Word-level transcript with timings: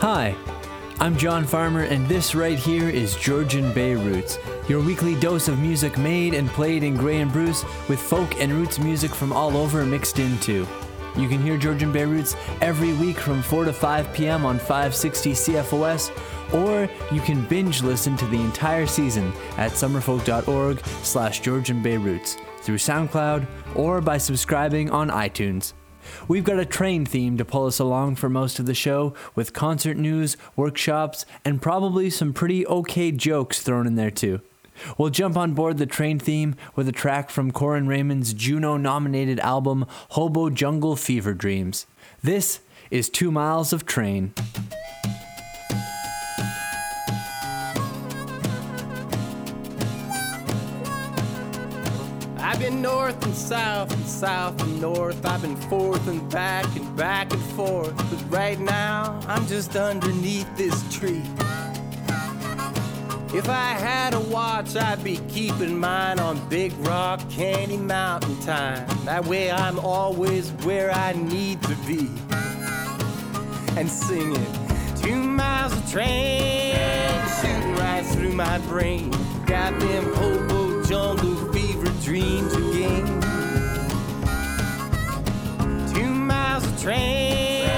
Hi, 0.00 0.34
I'm 0.98 1.14
John 1.14 1.44
Farmer, 1.44 1.82
and 1.82 2.08
this 2.08 2.34
right 2.34 2.58
here 2.58 2.88
is 2.88 3.16
Georgian 3.16 3.70
Bay 3.74 3.94
Roots, 3.94 4.38
your 4.66 4.80
weekly 4.80 5.14
dose 5.20 5.46
of 5.46 5.58
music 5.58 5.98
made 5.98 6.32
and 6.32 6.48
played 6.48 6.82
in 6.82 6.96
Grey 6.96 7.20
and 7.20 7.30
Bruce 7.30 7.66
with 7.86 8.00
folk 8.00 8.40
and 8.40 8.50
roots 8.50 8.78
music 8.78 9.14
from 9.14 9.30
all 9.30 9.58
over 9.58 9.84
mixed 9.84 10.18
into. 10.18 10.66
You 11.18 11.28
can 11.28 11.42
hear 11.42 11.58
Georgian 11.58 11.92
Bay 11.92 12.06
Roots 12.06 12.34
every 12.62 12.94
week 12.94 13.18
from 13.18 13.42
4 13.42 13.66
to 13.66 13.74
5 13.74 14.14
p.m. 14.14 14.46
on 14.46 14.58
560 14.58 15.32
CFOS, 15.32 16.54
or 16.54 16.88
you 17.14 17.20
can 17.20 17.44
binge 17.44 17.82
listen 17.82 18.16
to 18.16 18.26
the 18.28 18.40
entire 18.40 18.86
season 18.86 19.30
at 19.58 19.72
summerfolk.org 19.72 20.82
slash 21.02 21.40
Georgian 21.40 21.82
Bay 21.82 21.98
Roots 21.98 22.38
through 22.62 22.78
SoundCloud 22.78 23.46
or 23.74 24.00
by 24.00 24.16
subscribing 24.16 24.88
on 24.88 25.10
iTunes. 25.10 25.74
We've 26.28 26.44
got 26.44 26.58
a 26.58 26.64
train 26.64 27.04
theme 27.04 27.36
to 27.38 27.44
pull 27.44 27.66
us 27.66 27.78
along 27.78 28.16
for 28.16 28.28
most 28.28 28.58
of 28.58 28.66
the 28.66 28.74
show, 28.74 29.14
with 29.34 29.52
concert 29.52 29.96
news, 29.96 30.36
workshops, 30.56 31.26
and 31.44 31.62
probably 31.62 32.10
some 32.10 32.32
pretty 32.32 32.66
okay 32.66 33.12
jokes 33.12 33.60
thrown 33.60 33.86
in 33.86 33.96
there 33.96 34.10
too. 34.10 34.40
We'll 34.96 35.10
jump 35.10 35.36
on 35.36 35.52
board 35.52 35.78
the 35.78 35.86
train 35.86 36.18
theme 36.18 36.56
with 36.74 36.88
a 36.88 36.92
track 36.92 37.30
from 37.30 37.50
Corin 37.50 37.86
Raymond's 37.86 38.32
Juno 38.32 38.76
nominated 38.76 39.38
album 39.40 39.86
Hobo 40.10 40.50
Jungle 40.50 40.96
Fever 40.96 41.34
Dreams. 41.34 41.86
This 42.22 42.60
is 42.90 43.08
Two 43.08 43.30
Miles 43.30 43.72
of 43.72 43.86
Train. 43.86 44.32
I've 52.50 52.58
been 52.58 52.82
north 52.82 53.24
and 53.24 53.32
south 53.32 53.92
and 53.92 54.04
south 54.04 54.60
and 54.60 54.80
north. 54.80 55.24
I've 55.24 55.40
been 55.40 55.54
forth 55.54 56.08
and 56.08 56.28
back 56.32 56.66
and 56.74 56.96
back 56.96 57.32
and 57.32 57.40
forth. 57.40 57.96
But 57.96 58.24
right 58.28 58.58
now, 58.58 59.20
I'm 59.28 59.46
just 59.46 59.76
underneath 59.76 60.48
this 60.56 60.82
tree. 60.92 61.22
If 63.32 63.48
I 63.48 63.74
had 63.74 64.14
a 64.14 64.20
watch, 64.20 64.74
I'd 64.74 65.04
be 65.04 65.18
keeping 65.28 65.78
mine 65.78 66.18
on 66.18 66.40
Big 66.48 66.72
Rock 66.78 67.20
Candy 67.30 67.76
Mountain 67.76 68.40
time. 68.40 68.84
That 69.04 69.24
way, 69.26 69.52
I'm 69.52 69.78
always 69.78 70.50
where 70.64 70.90
I 70.90 71.12
need 71.12 71.62
to 71.62 71.76
be. 71.86 72.10
And 73.78 73.88
singing 73.88 74.44
two 74.96 75.22
miles 75.22 75.72
of 75.72 75.88
train 75.88 76.74
shooting 77.40 77.76
right 77.76 78.04
through 78.04 78.32
my 78.32 78.58
brain. 78.66 79.12
Them 79.50 80.12
hobo 80.14 80.82
jungle 80.84 81.49
dreams 82.10 82.52
again. 82.54 83.06
Two 85.94 86.12
miles 86.12 86.66
of 86.66 86.82
train 86.82 87.68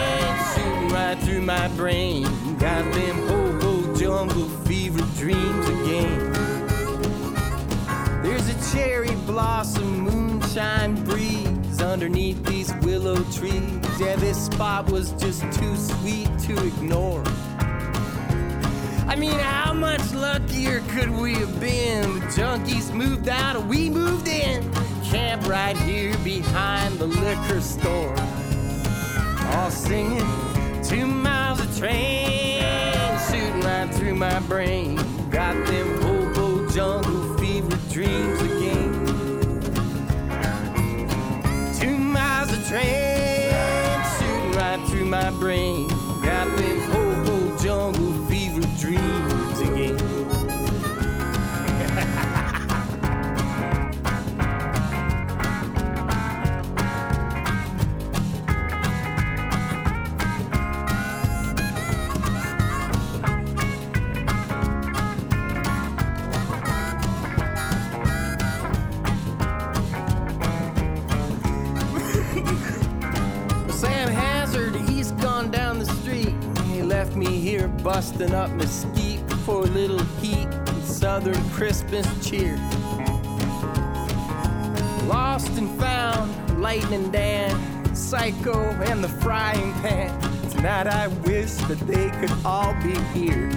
shooting 0.54 0.88
right 0.88 1.18
through 1.20 1.42
my 1.42 1.68
brain. 1.76 2.22
Got 2.56 2.90
them 2.94 3.28
hobo 3.28 3.94
jungle 3.94 4.48
fever 4.64 5.04
dreams 5.18 5.68
again. 5.68 6.32
There's 8.22 8.48
a 8.48 8.74
cherry 8.74 9.14
blossom 9.26 10.00
moonshine 10.00 10.94
breeze 11.04 11.82
underneath 11.82 12.42
these 12.46 12.72
willow 12.76 13.22
trees. 13.24 13.80
Yeah, 14.00 14.16
this 14.16 14.46
spot 14.46 14.90
was 14.90 15.12
just 15.12 15.42
too 15.52 15.76
sweet 15.76 16.30
to 16.46 16.52
ignore. 16.68 17.22
I 19.06 19.16
mean, 19.16 19.38
how 19.38 19.72
much 19.72 20.12
luckier 20.14 20.80
could 20.88 21.10
we 21.10 21.34
have 21.34 21.60
been? 21.60 22.20
The 22.20 22.26
junkies 22.26 22.92
moved 22.92 23.28
out, 23.28 23.56
and 23.56 23.68
we 23.68 23.90
moved 23.90 24.28
in. 24.28 24.72
Camp 25.04 25.46
right 25.46 25.76
here 25.76 26.16
behind 26.18 26.98
the 26.98 27.06
liquor 27.06 27.60
store. 27.60 28.14
All 29.54 29.70
singing 29.70 30.26
two 30.82 31.06
miles 31.06 31.60
of 31.60 31.76
train 31.76 32.62
shooting 33.30 33.60
right 33.60 33.88
through 33.92 34.14
my 34.14 34.40
brain. 34.40 34.96
Got 35.30 35.54
them 35.66 36.02
hobo 36.02 36.68
jungle 36.70 37.38
fever 37.38 37.78
dreams 37.90 38.40
again. 38.42 38.92
Two 41.78 41.98
miles 41.98 42.52
of 42.52 42.66
train 42.68 43.01
busting 77.82 78.32
up 78.32 78.50
mesquite 78.50 79.20
for 79.44 79.62
a 79.62 79.66
little 79.66 80.02
heat 80.20 80.46
and 80.46 80.84
southern 80.84 81.50
Christmas 81.50 82.06
cheer. 82.24 82.56
Lost 85.06 85.50
and 85.58 85.68
found, 85.80 86.60
Lightning 86.60 87.10
Dan, 87.10 87.94
Psycho, 87.94 88.70
and 88.82 89.02
the 89.02 89.08
frying 89.08 89.72
pan. 89.74 90.16
Tonight 90.50 90.86
I 90.86 91.08
wish 91.08 91.54
that 91.66 91.80
they 91.80 92.10
could 92.20 92.32
all 92.44 92.72
be 92.82 92.94
here. 93.18 93.50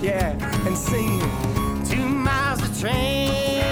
Yeah, 0.00 0.32
and 0.66 0.76
singing 0.76 1.84
two 1.84 2.08
miles 2.08 2.62
of 2.62 2.80
train 2.80 3.62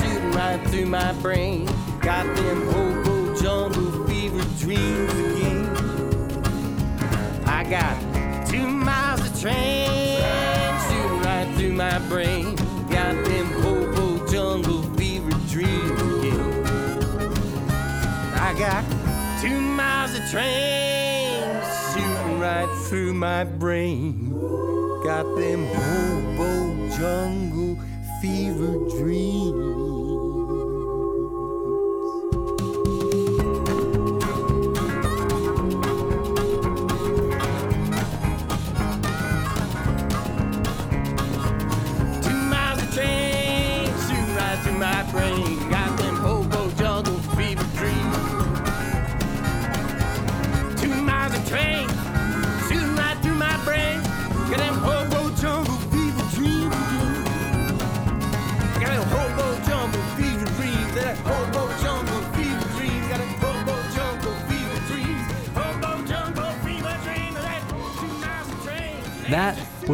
shooting 0.00 0.32
right 0.32 0.60
through 0.68 0.86
my 0.86 1.12
brain. 1.14 1.66
Got 2.00 2.26
them 2.36 2.66
hobo 2.72 3.40
jungle 3.40 4.04
fever 4.06 4.44
dreams 4.58 5.12
again. 5.12 5.66
I 7.46 7.62
got 7.70 8.15
train 9.46 10.18
shooting 10.88 11.22
right 11.22 11.48
through 11.56 11.72
my 11.72 11.98
brain. 12.08 12.56
Got 12.90 13.14
them 13.24 13.46
hobo 13.62 14.26
jungle 14.26 14.82
fever 14.96 15.30
dreams 15.48 16.00
again. 16.02 16.40
I 18.34 18.54
got 18.58 18.84
two 19.40 19.60
miles 19.60 20.18
of 20.18 20.28
train 20.30 21.44
shooting 21.92 22.40
right 22.40 22.68
through 22.88 23.14
my 23.14 23.44
brain. 23.44 24.30
Got 25.04 25.36
them 25.36 25.66
hobo 25.76 26.96
jungle 26.96 27.78
fever 28.20 28.72
dreams. 28.98 29.75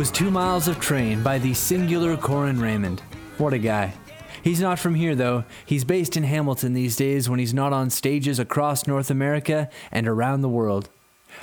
Was 0.03 0.11
Two 0.11 0.33
Miles 0.33 0.67
of 0.67 0.81
Train 0.81 1.23
by 1.23 1.39
the 1.39 1.55
singular 1.55 2.17
Corin 2.17 2.61
Raymond. 2.61 2.99
What 3.39 3.53
a 3.53 3.59
guy. 3.59 3.95
He's 4.43 4.61
not 4.61 4.81
from 4.81 4.97
here, 4.97 5.15
though. 5.15 5.45
He's 5.65 5.85
based 5.85 6.17
in 6.17 6.25
Hamilton 6.25 6.75
these 6.75 6.97
days 6.97 7.31
when 7.31 7.39
he's 7.39 7.55
not 7.55 7.73
on 7.73 7.89
stages 7.89 8.41
across 8.41 8.89
North 8.89 9.13
America 9.13 9.71
and 9.93 10.09
around 10.09 10.41
the 10.41 10.49
world. 10.49 10.89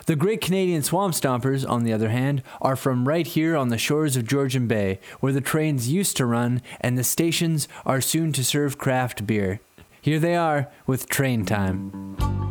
The 0.07 0.17
great 0.17 0.41
Canadian 0.41 0.83
Swamp 0.83 1.13
Stompers, 1.13 1.65
on 1.65 1.85
the 1.85 1.93
other 1.93 2.09
hand, 2.09 2.43
are 2.59 2.75
from 2.75 3.07
right 3.07 3.25
here 3.25 3.55
on 3.55 3.69
the 3.69 3.77
shores 3.77 4.17
of 4.17 4.27
Georgian 4.27 4.67
Bay, 4.67 4.99
where 5.21 5.31
the 5.31 5.39
trains 5.39 5.87
used 5.87 6.17
to 6.17 6.25
run 6.25 6.61
and 6.81 6.97
the 6.97 7.05
stations 7.05 7.69
are 7.85 8.01
soon 8.01 8.33
to 8.33 8.43
serve 8.43 8.77
craft 8.77 9.25
beer. 9.25 9.61
Here 10.01 10.19
they 10.19 10.35
are 10.35 10.67
with 10.85 11.07
Train 11.07 11.45
Time. 11.45 12.48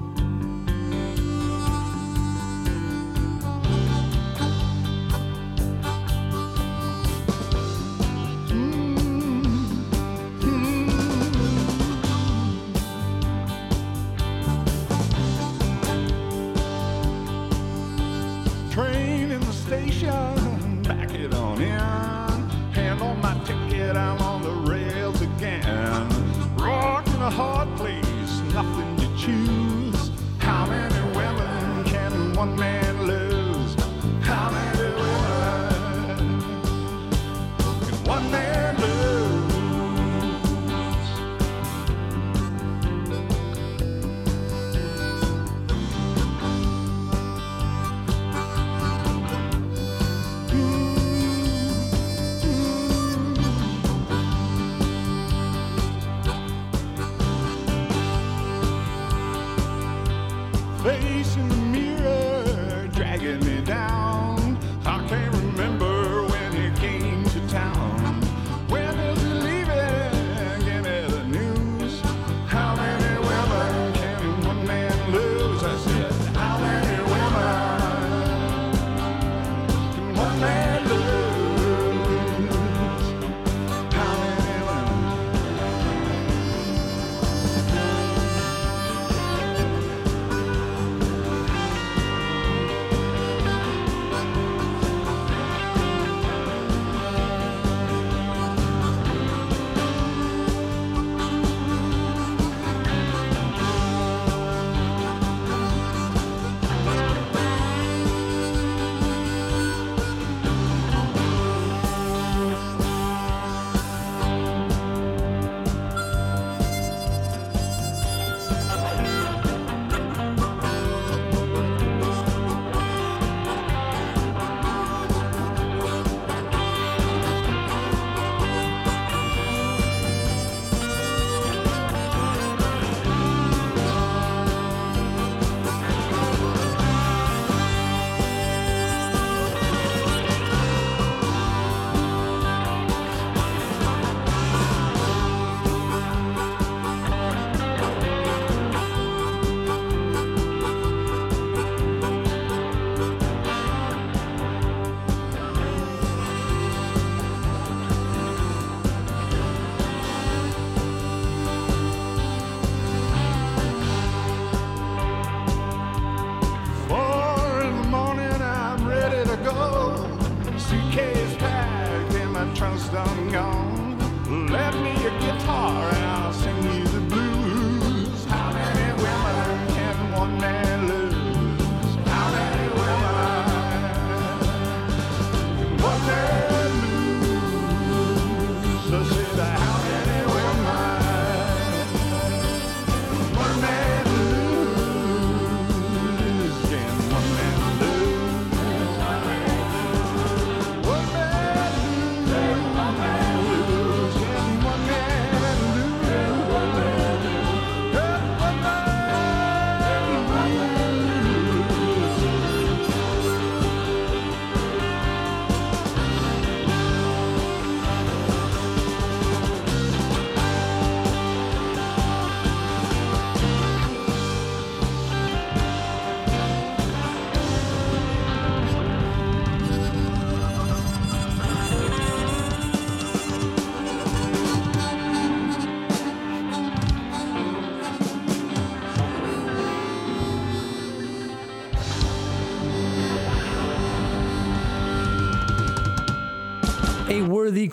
Trunk's 172.59 172.89
done 172.89 173.31
gone. 173.31 174.49
Let 174.51 174.75
me 174.75 174.91
a 175.07 175.11
guitar 175.21 176.08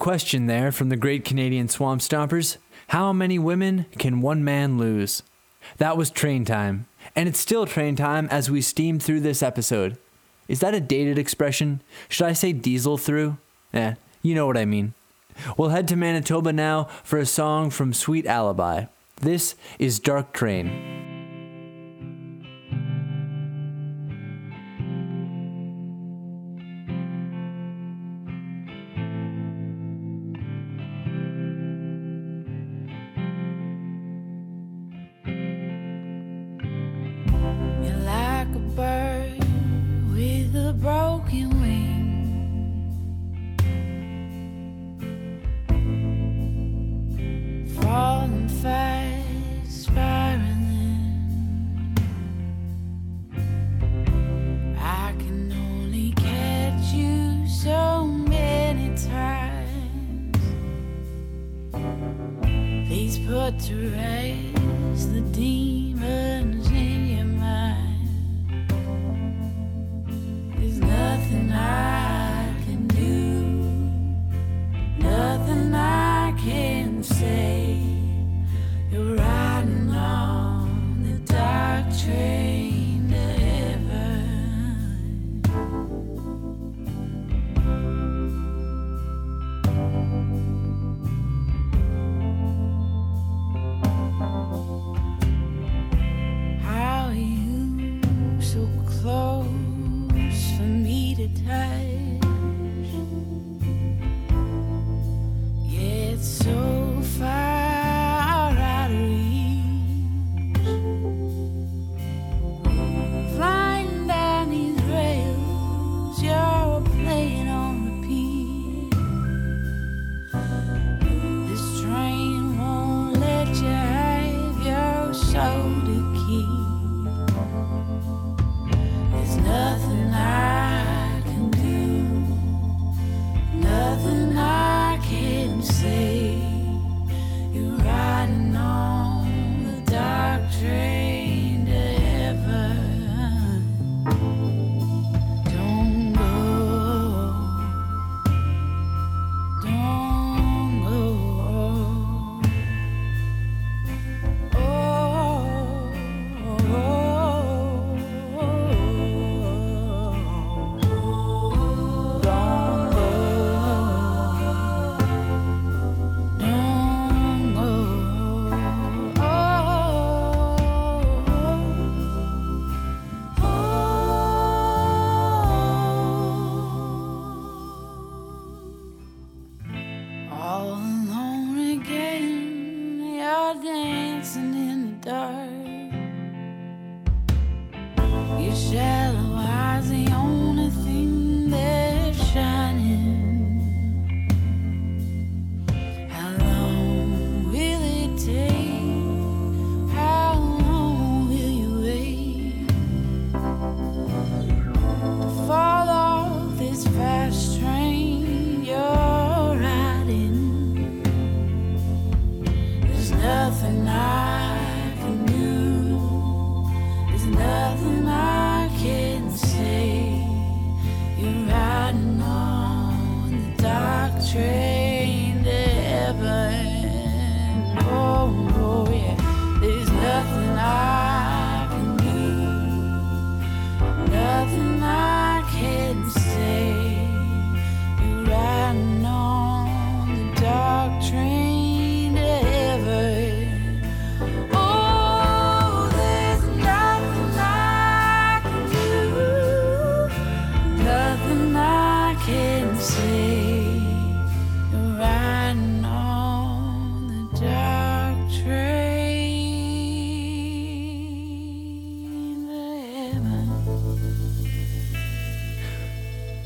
question 0.06 0.46
there 0.46 0.72
from 0.72 0.90
the 0.90 0.96
great 0.96 1.26
Canadian 1.26 1.68
Swamp 1.68 2.00
Stompers. 2.00 2.58
How 2.90 3.12
many 3.12 3.40
women 3.40 3.88
can 3.98 4.22
one 4.22 4.44
man 4.44 4.78
lose? 4.78 5.24
That 5.80 5.98
was 5.98 6.12
train 6.12 6.46
time, 6.46 6.86
and 7.16 7.28
it's 7.28 7.40
still 7.40 7.66
train 7.66 7.96
time 7.96 8.28
as 8.30 8.52
we 8.52 8.62
steam 8.62 9.00
through 9.00 9.22
this 9.22 9.42
episode. 9.42 9.98
Is 10.48 10.60
that 10.60 10.76
a 10.76 10.80
dated 10.80 11.18
expression? 11.18 11.82
Should 12.08 12.28
I 12.28 12.34
say 12.34 12.54
diesel 12.54 13.00
through? 13.00 13.38
Eh, 13.74 13.96
you 14.22 14.36
know 14.36 14.46
what 14.46 14.58
I 14.58 14.66
mean. 14.66 14.94
We'll 15.58 15.70
head 15.70 15.88
to 15.88 15.96
Manitoba 15.96 16.54
now 16.54 16.84
for 17.04 17.18
a 17.18 17.26
song 17.26 17.72
from 17.72 17.92
Sweet 17.92 18.28
Alibi. 18.28 18.86
This 19.20 19.56
is 19.80 20.00
Dark 20.00 20.34
Train. 20.34 21.05
Broken 40.86 41.50
wing. 41.62 42.14
Falling 47.82 48.48
fast, 48.62 49.84
spiraling. 49.86 51.18
I 54.78 55.16
can 55.18 55.52
only 55.52 56.12
catch 56.12 56.94
you 56.94 57.48
so 57.48 58.06
many 58.06 58.96
times. 59.10 60.38
Please 62.88 63.18
put 63.28 63.60
to 63.62 63.90
rest 63.90 65.14
the 65.14 65.22
demons 65.34 65.75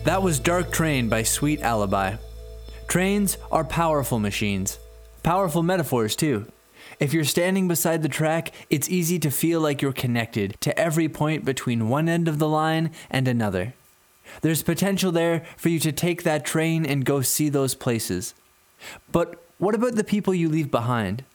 That 0.05 0.23
was 0.23 0.39
Dark 0.39 0.71
Train 0.71 1.09
by 1.09 1.23
Sweet 1.23 1.61
Alibi. 1.61 2.15
Trains 2.87 3.37
are 3.51 3.65
powerful 3.65 4.17
machines. 4.17 4.79
Powerful 5.23 5.61
metaphors, 5.61 6.15
too. 6.15 6.49
If 7.01 7.13
you're 7.13 7.25
standing 7.25 7.67
beside 7.67 8.01
the 8.01 8.09
track, 8.09 8.53
it's 8.69 8.89
easy 8.89 9.19
to 9.19 9.29
feel 9.29 9.59
like 9.59 9.81
you're 9.81 9.91
connected 9.91 10.55
to 10.61 10.77
every 10.79 11.09
point 11.09 11.43
between 11.43 11.89
one 11.89 12.07
end 12.07 12.29
of 12.29 12.39
the 12.39 12.47
line 12.47 12.91
and 13.09 13.27
another. 13.27 13.73
There's 14.41 14.63
potential 14.63 15.11
there 15.11 15.43
for 15.57 15.67
you 15.67 15.79
to 15.79 15.91
take 15.91 16.23
that 16.23 16.45
train 16.45 16.85
and 16.85 17.05
go 17.05 17.21
see 17.21 17.49
those 17.49 17.75
places. 17.75 18.33
But 19.11 19.43
what 19.57 19.75
about 19.75 19.95
the 19.95 20.03
people 20.05 20.33
you 20.33 20.47
leave 20.47 20.71
behind? 20.71 21.25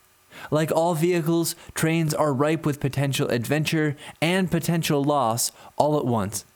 Like 0.51 0.73
all 0.73 0.95
vehicles, 0.95 1.55
trains 1.75 2.15
are 2.15 2.33
ripe 2.33 2.65
with 2.65 2.81
potential 2.81 3.29
adventure 3.29 3.95
and 4.23 4.51
potential 4.51 5.05
loss 5.05 5.53
all 5.77 5.99
at 5.99 6.07
once. 6.07 6.47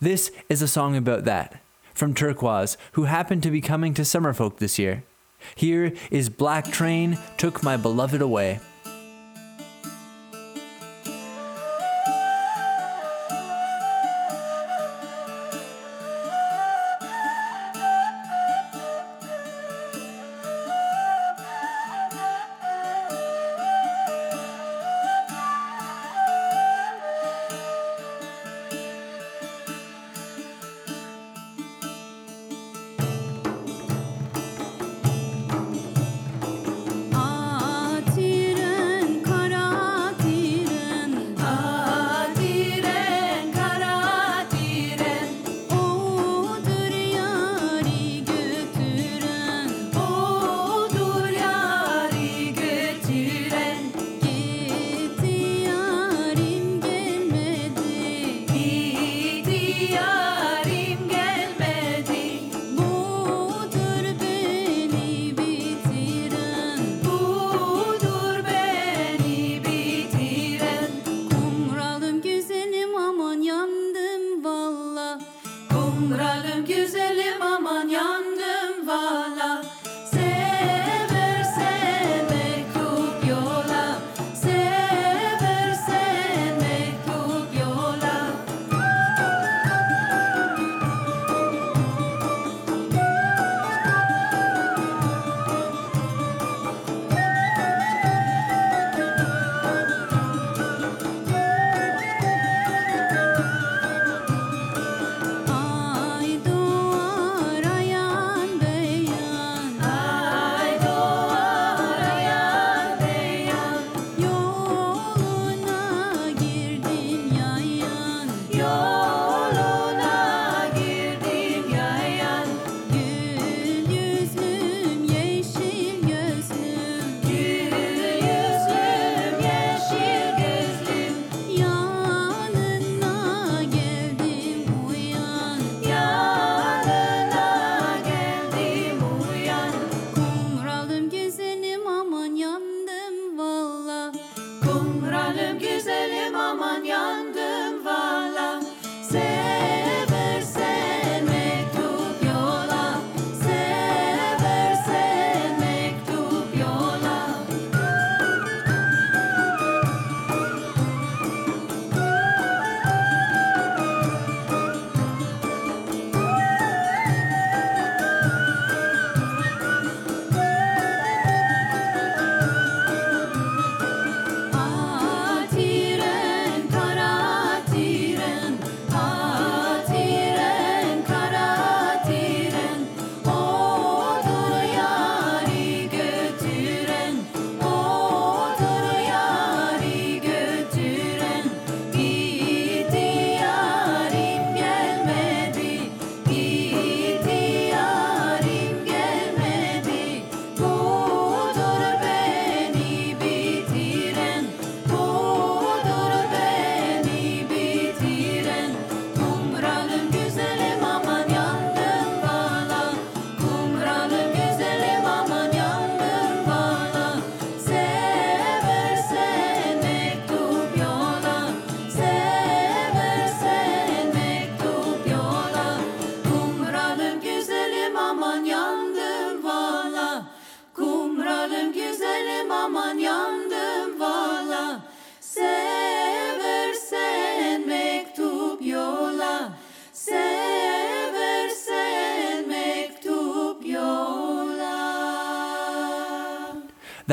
This 0.00 0.30
is 0.48 0.62
a 0.62 0.68
song 0.68 0.96
about 0.96 1.24
that, 1.24 1.60
from 1.92 2.14
Turquoise, 2.14 2.76
who 2.92 3.04
happened 3.04 3.42
to 3.42 3.50
be 3.50 3.60
coming 3.60 3.94
to 3.94 4.02
Summerfolk 4.02 4.58
this 4.58 4.78
year. 4.78 5.02
Here 5.56 5.92
is 6.10 6.28
Black 6.28 6.70
Train 6.70 7.18
Took 7.36 7.64
My 7.64 7.76
Beloved 7.76 8.22
Away. 8.22 8.60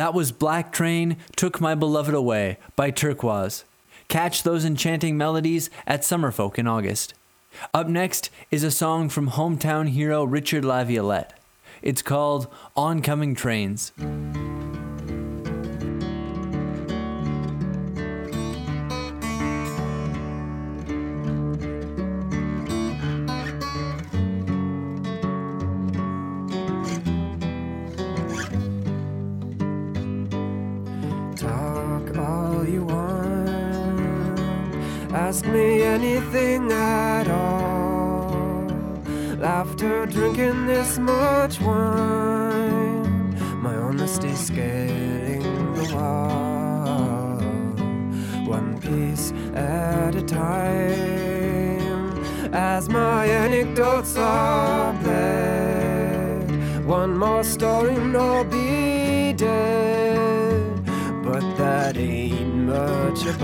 That 0.06 0.14
was 0.14 0.32
Black 0.32 0.72
Train 0.72 1.18
Took 1.36 1.60
My 1.60 1.74
Beloved 1.74 2.14
Away 2.14 2.60
by 2.76 2.92
Turquoise. 2.92 3.64
Catch 4.08 4.44
those 4.44 4.64
enchanting 4.64 5.18
melodies 5.18 5.72
at 5.88 6.02
Summerfolk 6.02 6.60
in 6.60 6.68
August. 6.68 7.16
Up 7.74 7.88
next 7.88 8.30
is 8.52 8.64
a 8.64 8.70
song 8.70 9.10
from 9.10 9.32
hometown 9.32 9.90
hero 9.90 10.24
Richard 10.24 10.64
Laviolette. 10.64 11.34
It's 11.82 12.04
called 12.04 12.54
Oncoming 12.76 13.34
Trains. 13.34 13.94
Anything 36.36 36.72
at 36.72 37.28
all. 37.30 38.68
Laughter, 39.38 40.06
drinking 40.06 40.68
this 40.68 40.98
much 40.98 41.62
wine. 41.62 43.36
My 43.62 43.74
honesty's 43.74 44.40
scaling 44.40 45.74
the 45.76 45.96
wall. 45.96 47.38
One 48.48 48.80
piece 48.80 49.32
at 49.56 50.16
a 50.16 50.22
time. 50.22 52.24
As 52.54 52.90
my 52.90 53.26
anecdotes 53.26 54.16
are 54.18 54.94
bled. 55.04 56.86
One 56.86 57.18
more 57.18 57.44
story 57.44 57.96
and 57.96 58.16
I'll 58.16 58.44
be 58.44 59.34
dead. 59.34 60.86
But 61.24 61.44
that 61.58 61.98
ain't 61.98 62.56
much 62.56 63.26
of 63.26 63.42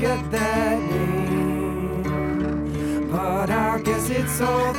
did 0.00 0.30
that 0.30 0.80
name? 0.90 2.02
But 3.10 3.50
I 3.50 3.80
guess 3.82 4.08
it's 4.08 4.40
all 4.40 4.72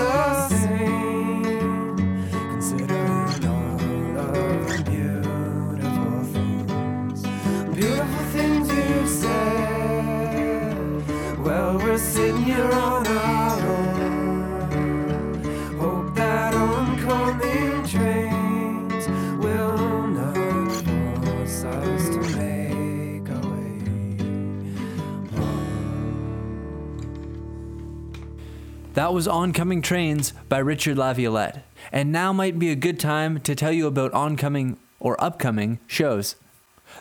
That 29.01 29.15
was 29.15 29.27
Oncoming 29.27 29.81
Trains 29.81 30.31
by 30.47 30.59
Richard 30.59 30.95
Laviolette. 30.95 31.65
And 31.91 32.11
now 32.11 32.31
might 32.31 32.59
be 32.59 32.69
a 32.69 32.75
good 32.75 32.99
time 32.99 33.39
to 33.39 33.55
tell 33.55 33.71
you 33.71 33.87
about 33.87 34.13
oncoming 34.13 34.77
or 34.99 35.19
upcoming 35.19 35.79
shows. 35.87 36.35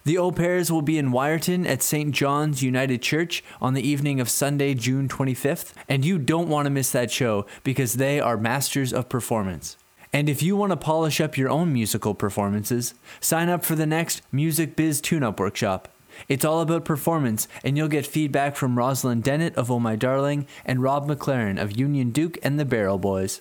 The 0.04 0.16
O'Pears 0.16 0.72
will 0.72 0.80
be 0.80 0.96
in 0.96 1.12
Wiarton 1.12 1.68
at 1.68 1.82
St. 1.82 2.12
John's 2.12 2.62
United 2.62 3.02
Church 3.02 3.44
on 3.60 3.74
the 3.74 3.86
evening 3.86 4.18
of 4.18 4.30
Sunday, 4.30 4.72
June 4.72 5.08
25th, 5.08 5.74
and 5.90 6.02
you 6.02 6.16
don't 6.16 6.48
want 6.48 6.64
to 6.64 6.70
miss 6.70 6.90
that 6.92 7.10
show 7.10 7.44
because 7.64 7.92
they 7.92 8.18
are 8.18 8.38
masters 8.38 8.94
of 8.94 9.10
performance. 9.10 9.76
And 10.10 10.30
if 10.30 10.42
you 10.42 10.56
want 10.56 10.70
to 10.70 10.78
polish 10.78 11.20
up 11.20 11.36
your 11.36 11.50
own 11.50 11.70
musical 11.70 12.14
performances, 12.14 12.94
sign 13.20 13.50
up 13.50 13.62
for 13.62 13.74
the 13.74 13.84
next 13.84 14.22
Music 14.32 14.74
Biz 14.74 15.02
Tune 15.02 15.22
Up 15.22 15.38
Workshop. 15.38 15.86
It's 16.28 16.44
all 16.44 16.61
about 16.61 16.85
performance, 16.85 17.48
and 17.64 17.76
you'll 17.76 17.88
get 17.88 18.06
feedback 18.06 18.56
from 18.56 18.76
Rosalyn 18.76 19.22
Dennett 19.22 19.54
of 19.54 19.70
Oh 19.70 19.80
My 19.80 19.96
Darling 19.96 20.46
and 20.64 20.83
Rob 20.83 21.09
McLaren 21.09 21.61
of 21.61 21.78
Union 21.78 22.11
Duke 22.11 22.38
and 22.42 22.59
the 22.59 22.64
Barrel 22.64 22.98
Boys. 22.98 23.40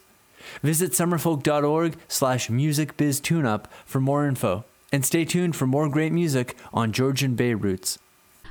Visit 0.63 0.92
summerfolk.org 0.92 1.98
slash 2.08 2.50
musicbiztuneup 2.50 3.65
for 3.86 4.00
more 4.00 4.28
info. 4.28 4.65
And 4.92 5.06
stay 5.06 5.24
tuned 5.24 5.56
for 5.56 5.68
more 5.68 5.88
great 5.88 6.12
music 6.12 6.58
on 6.74 6.92
Georgian 6.92 7.36
Bay 7.36 7.54
Roots. 7.54 8.00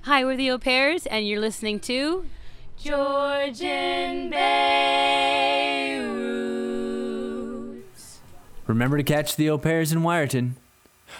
Hi, 0.02 0.24
we're 0.24 0.36
the 0.36 0.52
O'Pears, 0.52 1.06
and 1.06 1.26
you're 1.26 1.40
listening 1.40 1.80
to 1.80 2.24
Georgian 2.78 4.30
Bay 4.30 5.98
Roots. 6.00 8.20
Remember 8.68 8.96
to 8.96 9.02
catch 9.02 9.34
the 9.34 9.50
O'Pears 9.50 9.90
in 9.90 10.02
Wiarton. 10.02 10.52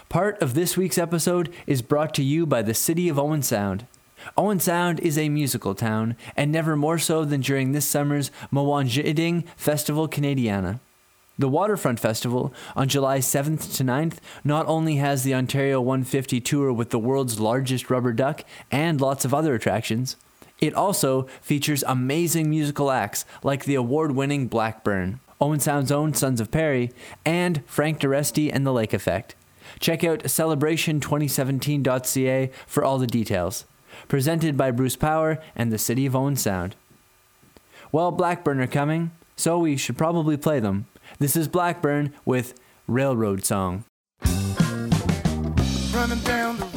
Part 0.08 0.40
of 0.42 0.54
this 0.54 0.76
week's 0.76 0.98
episode 0.98 1.52
is 1.66 1.82
brought 1.82 2.14
to 2.14 2.22
you 2.22 2.46
by 2.46 2.62
the 2.62 2.74
City 2.74 3.08
of 3.08 3.18
Owen 3.18 3.42
Sound. 3.42 3.86
Owen 4.36 4.60
Sound 4.60 5.00
is 5.00 5.16
a 5.16 5.28
musical 5.28 5.74
town, 5.74 6.16
and 6.36 6.50
never 6.50 6.76
more 6.76 6.98
so 6.98 7.24
than 7.24 7.40
during 7.40 7.72
this 7.72 7.86
summer's 7.86 8.30
Mwanjiding 8.52 9.46
Festival 9.56 10.08
Canadiana. 10.08 10.80
The 11.38 11.48
Waterfront 11.48 12.00
Festival, 12.00 12.52
on 12.74 12.88
July 12.88 13.18
7th 13.18 13.76
to 13.76 13.84
9th, 13.84 14.16
not 14.42 14.66
only 14.66 14.96
has 14.96 15.22
the 15.22 15.34
Ontario 15.34 15.80
150 15.80 16.40
tour 16.40 16.72
with 16.72 16.90
the 16.90 16.98
world's 16.98 17.38
largest 17.38 17.90
rubber 17.90 18.12
duck 18.12 18.42
and 18.72 19.00
lots 19.00 19.24
of 19.24 19.32
other 19.32 19.54
attractions, 19.54 20.16
it 20.60 20.74
also 20.74 21.28
features 21.40 21.84
amazing 21.86 22.50
musical 22.50 22.90
acts 22.90 23.24
like 23.44 23.64
the 23.64 23.76
award 23.76 24.12
winning 24.12 24.48
Blackburn, 24.48 25.20
Owen 25.40 25.60
Sound's 25.60 25.92
own 25.92 26.12
Sons 26.12 26.40
of 26.40 26.50
Perry, 26.50 26.90
and 27.24 27.62
Frank 27.66 28.00
Duresti 28.00 28.50
and 28.52 28.66
the 28.66 28.72
Lake 28.72 28.92
Effect. 28.92 29.36
Check 29.80 30.04
out 30.04 30.24
celebration2017.ca 30.24 32.50
for 32.66 32.84
all 32.84 32.98
the 32.98 33.06
details. 33.06 33.64
Presented 34.06 34.56
by 34.56 34.70
Bruce 34.70 34.96
Power 34.96 35.38
and 35.56 35.72
the 35.72 35.78
City 35.78 36.06
of 36.06 36.14
Owen 36.14 36.36
Sound. 36.36 36.76
Well, 37.90 38.10
Blackburn 38.10 38.60
are 38.60 38.66
coming, 38.66 39.12
so 39.36 39.58
we 39.58 39.76
should 39.76 39.96
probably 39.96 40.36
play 40.36 40.60
them. 40.60 40.86
This 41.18 41.36
is 41.36 41.48
Blackburn 41.48 42.12
with 42.24 42.54
Railroad 42.86 43.44
Song. 43.44 43.84
running 45.98 46.20
down 46.20 46.56
the 46.58 46.67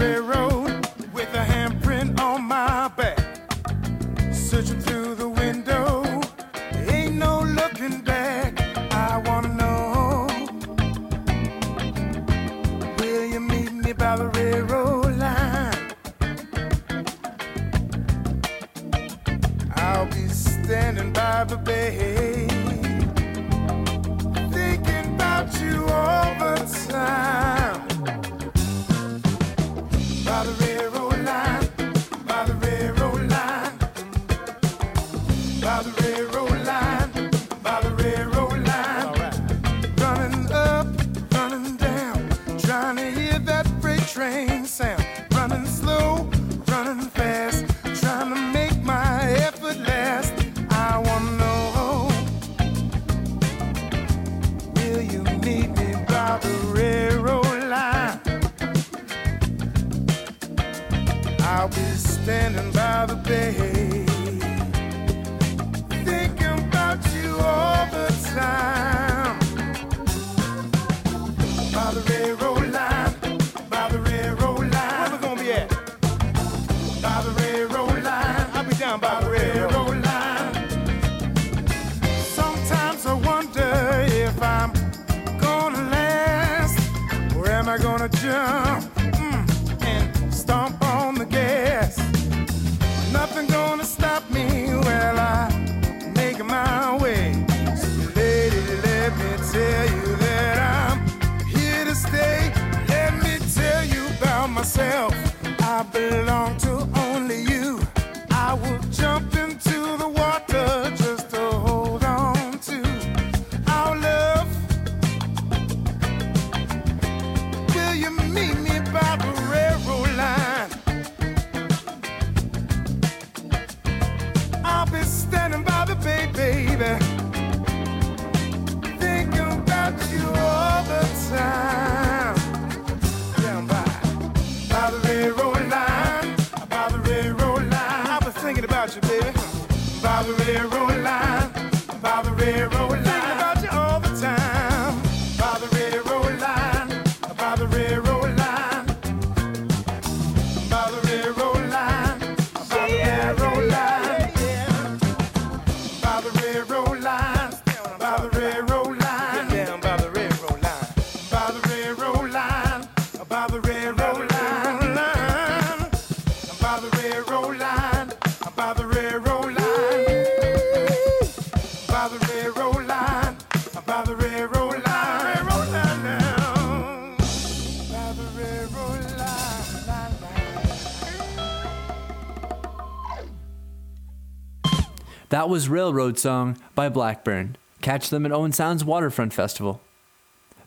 That 185.32 185.48
was 185.48 185.70
Railroad 185.70 186.20
Song 186.20 186.58
by 186.76 186.90
Blackburn. 186.90 187.56
Catch 187.82 188.10
them 188.10 188.26
at 188.26 188.34
Owen 188.34 188.52
Sound's 188.52 188.84
Waterfront 188.84 189.32
Festival. 189.32 189.80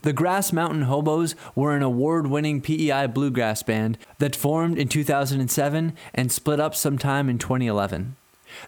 The 0.00 0.14
Grass 0.14 0.54
Mountain 0.54 0.82
Hobos 0.82 1.34
were 1.54 1.76
an 1.76 1.82
award 1.82 2.28
winning 2.28 2.62
PEI 2.62 3.08
bluegrass 3.08 3.62
band 3.62 3.98
that 4.20 4.34
formed 4.34 4.78
in 4.78 4.88
2007 4.88 5.92
and 6.14 6.32
split 6.32 6.60
up 6.60 6.74
sometime 6.74 7.28
in 7.28 7.36
2011. 7.36 8.16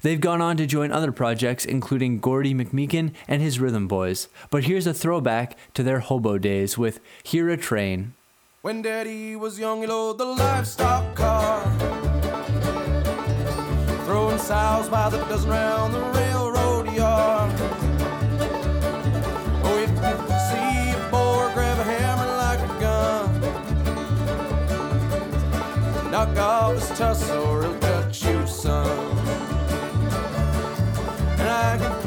They've 0.02 0.20
gone 0.20 0.42
on 0.42 0.59
to 0.59 0.66
join 0.66 0.92
other 0.92 1.12
projects, 1.12 1.64
including 1.64 2.20
Gordie 2.20 2.52
MacKeeman 2.52 3.14
and 3.26 3.40
his 3.40 3.59
Rhythm 3.59 3.88
Boys. 3.88 4.28
But 4.50 4.64
here's 4.64 4.87
a 4.87 4.92
throwback 4.92 5.56
to 5.72 5.82
their 5.82 6.00
hobo 6.00 6.37
days 6.37 6.76
with 6.76 7.00
Hear 7.22 7.48
a 7.48 7.56
Train. 7.56 8.12
When 8.61 8.82
Daddy 8.82 9.35
was 9.35 9.59
young, 9.59 9.80
he 9.80 9.87
loaded 9.87 10.18
the 10.18 10.26
livestock 10.26 11.14
car 11.14 12.05
selling 14.38 14.83
sows 14.83 14.88
by 14.88 15.09
the 15.09 15.18
dozen 15.25 15.51
round 15.51 15.94
the 15.94 16.01
railroad 16.01 16.92
yard. 16.92 17.53
Oh, 19.64 19.79
if 19.79 19.90
you 19.90 19.96
see 20.49 20.90
a 20.90 21.09
boar, 21.11 21.51
grab 21.55 21.79
a 21.79 21.85
hammer 21.85 22.27
like 22.37 22.61
a 22.61 22.66
gun. 22.81 23.40
Knock 26.11 26.38
off 26.38 26.75
his 26.75 26.88
tussle, 26.99 27.62
he'll 27.62 27.79
cut 27.79 28.22
you 28.22 28.46
son. 28.46 29.18
And 31.38 31.49
I 31.49 31.79
can 31.79 32.05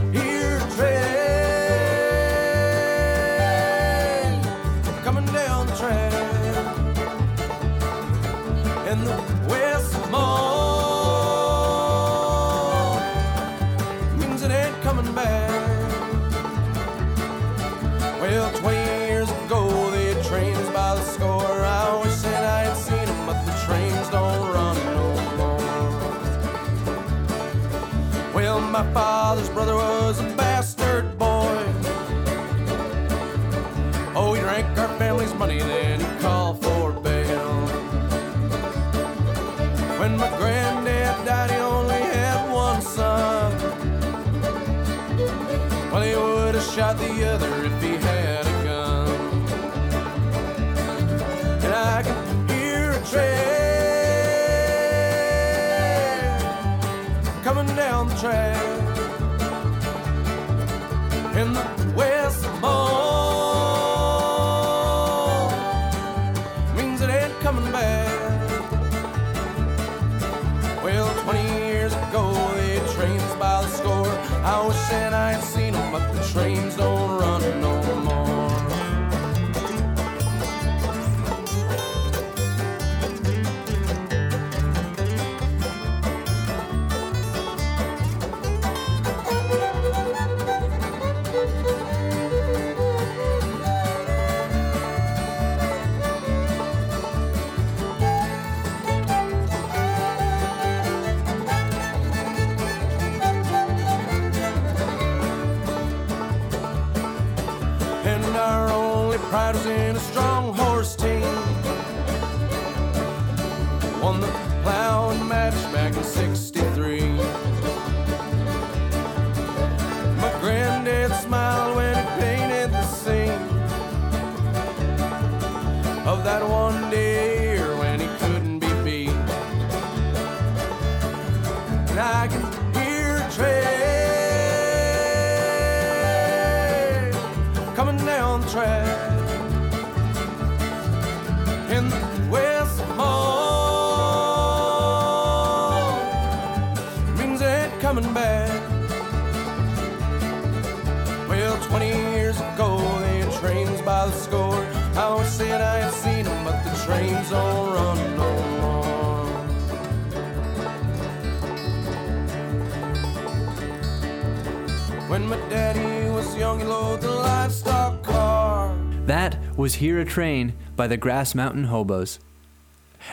was 169.70 169.76
Hear 169.76 170.00
a 170.00 170.06
Train 170.06 170.54
by 170.76 170.88
the 170.88 170.98
Grass 170.98 171.36
Mountain 171.36 171.66
Hobos. 171.66 172.18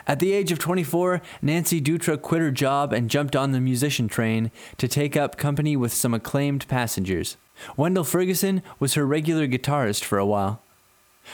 At 0.07 0.21
the 0.21 0.33
age 0.33 0.51
of 0.51 0.59
24, 0.59 1.21
Nancy 1.43 1.83
Dutra 1.83 2.17
quit 2.17 2.41
her 2.41 2.51
job 2.51 2.95
and 2.95 3.11
jumped 3.11 3.37
on 3.37 3.53
the 3.53 3.61
musician 3.61 4.09
train 4.09 4.51
to 4.79 4.89
take 4.89 5.19
up 5.19 5.37
company 5.37 5.77
with 5.77 5.93
some 5.93 6.15
acclaimed 6.15 6.67
passengers. 6.67 7.37
Wendell 7.77 8.05
Ferguson 8.05 8.63
was 8.81 8.95
her 8.95 9.05
regular 9.05 9.47
guitarist 9.47 10.03
for 10.03 10.17
a 10.17 10.25
while. 10.25 10.63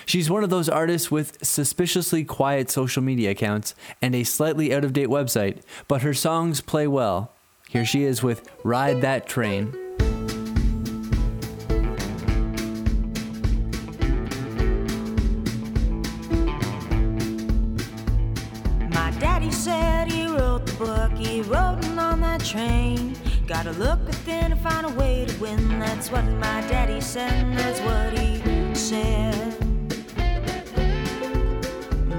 She's 0.06 0.28
one 0.28 0.42
of 0.42 0.50
those 0.50 0.68
artists 0.68 1.08
with 1.08 1.38
suspiciously 1.40 2.24
quiet 2.24 2.68
social 2.68 3.00
media 3.00 3.30
accounts 3.30 3.76
and 4.02 4.16
a 4.16 4.24
slightly 4.24 4.74
out 4.74 4.82
of 4.82 4.92
date 4.92 5.06
website, 5.06 5.62
but 5.86 6.02
her 6.02 6.14
songs 6.14 6.60
play 6.60 6.88
well. 6.88 7.30
Here 7.68 7.84
she 7.84 8.02
is 8.02 8.24
with 8.24 8.50
Ride 8.64 9.02
That 9.02 9.28
Train. 9.28 9.81
Look 23.82 24.06
within 24.06 24.50
to 24.50 24.56
find 24.56 24.86
a 24.86 24.90
way 24.90 25.24
to 25.26 25.34
win. 25.40 25.80
That's 25.80 26.10
what 26.10 26.24
my 26.24 26.60
daddy 26.72 27.00
said, 27.00 27.56
that's 27.58 27.80
what 27.80 28.16
he 28.16 28.30
said. 28.74 29.34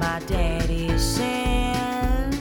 My 0.03 0.19
daddy 0.27 0.97
said. 0.97 2.35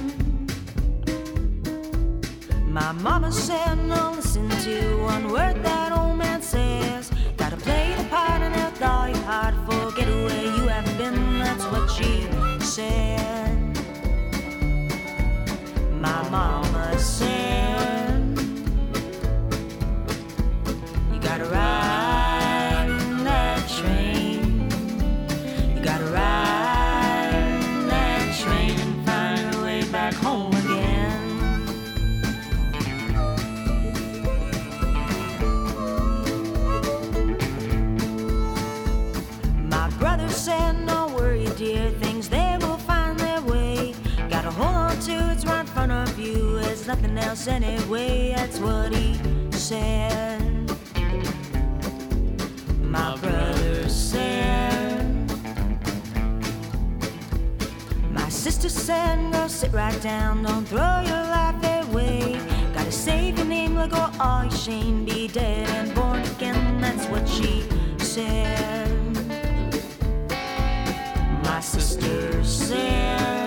My 2.67 2.91
mama 2.93 3.31
said, 3.31 3.77
no, 3.87 4.13
listen 4.17 4.49
to 4.67 4.77
one 5.03 5.31
word 5.31 5.63
that 5.63 5.93
old 5.93 6.17
man 6.19 6.43
says. 6.43 7.13
Gotta 7.37 7.57
play 7.57 7.95
the 7.97 8.05
part 8.05 8.43
and 8.43 8.55
act 8.55 8.83
all 8.83 9.09
your 9.09 9.25
heart. 9.31 9.55
Forget 9.67 10.09
where 10.09 10.47
you 10.57 10.67
have 10.75 10.99
been, 10.99 11.39
that's 11.39 11.65
what 11.67 11.89
she 11.91 12.27
said. 12.61 13.57
My 16.07 16.29
mama 16.31 16.99
said, 16.99 17.62
nothing 46.93 47.17
else 47.17 47.49
anyway. 47.49 48.35
That's 48.37 48.59
what 48.59 48.95
he 48.95 49.19
said. 49.51 50.43
My 52.83 53.17
brother 53.17 53.89
said. 53.89 55.07
My 58.11 58.29
sister 58.29 58.69
said, 58.69 59.33
Go 59.33 59.49
sit 59.49 59.73
right 59.73 60.03
down, 60.03 60.43
don't 60.43 60.67
throw 60.67 61.01
your 61.13 61.25
life 61.37 61.61
away. 61.81 62.39
Gotta 62.75 62.93
save 62.93 63.39
your 63.39 63.47
name, 63.47 63.75
let 63.75 63.91
go 63.91 64.11
all 64.21 64.43
your 64.43 64.53
shame, 64.53 65.07
be 65.07 65.29
dead 65.29 65.69
and 65.71 65.95
born 65.95 66.21
again. 66.35 66.79
That's 66.83 67.07
what 67.07 67.27
she 67.27 67.65
said. 67.97 68.91
My 71.43 71.61
sister 71.61 72.45
said, 72.45 73.42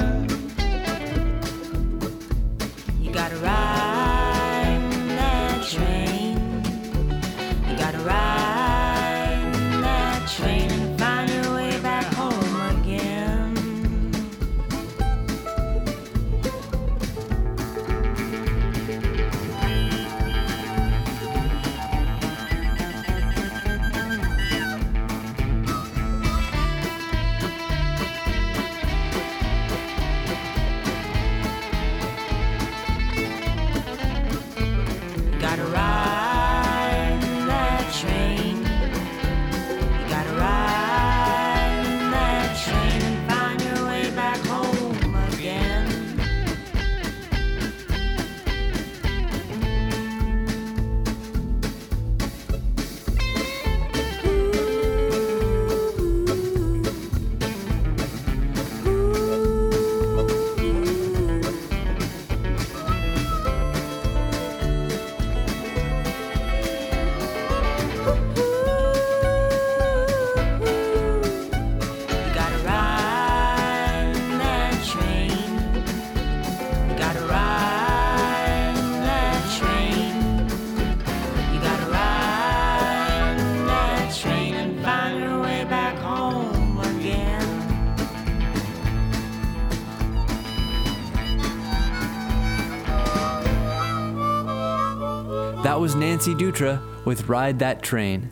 Nancy 95.96 96.36
Dutra 96.36 96.82
with 97.06 97.30
Ride 97.30 97.60
That 97.60 97.82
Train. 97.82 98.30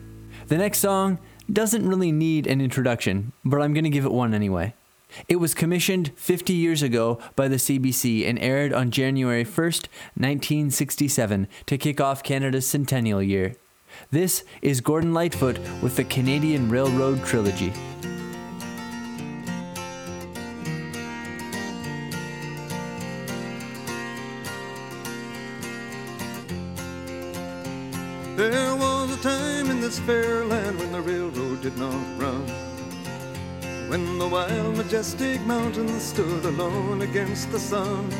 The 0.48 0.58
next 0.58 0.80
song 0.80 1.18
doesn't 1.50 1.88
really 1.88 2.12
need 2.12 2.46
an 2.46 2.60
introduction, 2.60 3.32
but 3.42 3.62
I'm 3.62 3.72
going 3.72 3.84
to 3.84 3.90
give 3.90 4.04
it 4.04 4.12
one 4.12 4.34
anyway. 4.34 4.74
It 5.28 5.36
was 5.36 5.54
commissioned 5.54 6.12
50 6.16 6.52
years 6.52 6.82
ago 6.82 7.18
by 7.36 7.48
the 7.48 7.56
CBC 7.56 8.28
and 8.28 8.38
aired 8.38 8.74
on 8.74 8.90
January 8.90 9.44
1st, 9.44 9.86
1967, 10.14 11.48
to 11.64 11.78
kick 11.78 12.00
off 12.02 12.22
Canada's 12.22 12.66
centennial 12.66 13.22
year. 13.22 13.56
This 14.10 14.44
is 14.60 14.82
Gordon 14.82 15.14
Lightfoot 15.14 15.58
with 15.80 15.96
the 15.96 16.04
Canadian 16.04 16.68
Railroad 16.68 17.24
Trilogy. 17.24 17.72
This 29.94 30.06
fair 30.06 30.44
land 30.46 30.76
when 30.78 30.90
the 30.90 31.00
railroad 31.00 31.60
did 31.60 31.76
not 31.78 32.04
run. 32.18 32.44
When 33.88 34.18
the 34.18 34.26
wild, 34.26 34.76
majestic 34.76 35.40
mountains 35.42 36.02
stood 36.02 36.44
alone 36.44 37.02
against 37.02 37.52
the 37.52 37.60
sun. 37.60 38.10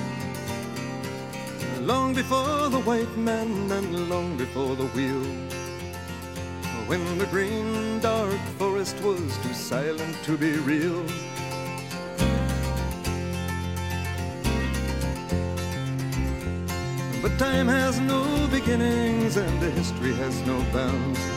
Long 1.81 2.15
before 2.15 2.69
the 2.69 2.81
white 2.81 3.17
man 3.17 3.73
and 3.73 4.09
long 4.09 4.37
before 4.37 4.77
the 4.77 4.87
wheel. 4.95 5.25
When 6.87 7.19
the 7.19 7.27
green, 7.27 7.99
dark 7.99 8.41
forest 8.59 9.01
was 9.01 9.37
too 9.39 9.55
silent 9.55 10.17
to 10.25 10.37
be 10.37 10.53
real. 10.59 11.05
But 17.21 17.37
time 17.39 17.67
has 17.67 17.99
no 17.99 18.23
beginnings 18.49 19.37
and 19.37 19.63
history 19.73 20.15
has 20.15 20.41
no 20.43 20.63
bounds. 20.73 21.34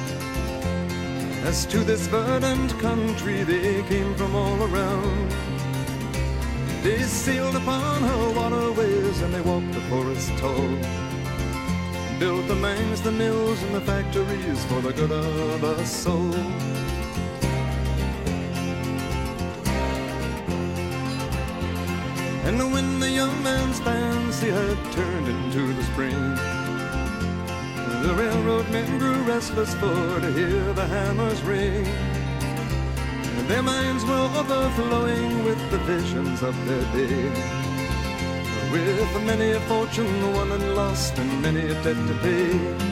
As 1.47 1.65
to 1.67 1.77
this 1.79 2.07
verdant 2.07 2.77
country, 2.79 3.43
they 3.43 3.81
came 3.83 4.13
from 4.15 4.35
all 4.35 4.61
around. 4.63 5.31
They 6.83 7.01
sailed 7.03 7.55
upon 7.55 8.01
her 8.01 8.33
waterways 8.35 9.21
and 9.21 9.33
they 9.33 9.39
walked 9.39 9.71
the 9.71 9.79
forest 9.89 10.29
tall. 10.39 10.69
Built 12.19 12.49
the 12.49 12.55
mines, 12.55 13.01
the 13.01 13.13
mills, 13.13 13.63
and 13.63 13.73
the 13.73 13.79
factories 13.79 14.65
for 14.65 14.81
the 14.81 14.91
good 14.91 15.13
of 15.13 15.63
us 15.63 16.05
all. 16.05 16.35
And 22.43 22.73
when 22.73 22.99
the 22.99 23.09
young 23.09 23.41
man's 23.41 23.79
fancy 23.79 24.49
had 24.49 24.77
turned 24.91 25.29
into 25.29 25.73
the 25.73 25.83
spring, 25.83 26.66
the 28.07 28.15
railroad 28.15 28.69
men 28.69 28.97
grew 28.99 29.21
restless 29.23 29.73
for 29.73 30.21
to 30.21 30.31
hear 30.31 30.73
the 30.73 30.87
hammers 30.87 31.41
ring. 31.41 31.85
And 31.85 33.47
their 33.49 33.61
minds 33.61 34.05
were 34.05 34.29
overflowing 34.39 35.43
with 35.43 35.59
the 35.71 35.79
visions 35.79 36.41
of 36.41 36.55
their 36.65 36.85
day. 36.93 37.29
With 38.71 39.23
many 39.25 39.51
a 39.51 39.59
fortune 39.61 40.33
won 40.33 40.53
and 40.53 40.73
lost, 40.73 41.17
and 41.19 41.41
many 41.41 41.65
a 41.65 41.73
debt 41.83 41.99
to 42.07 42.13
pay. 42.21 42.86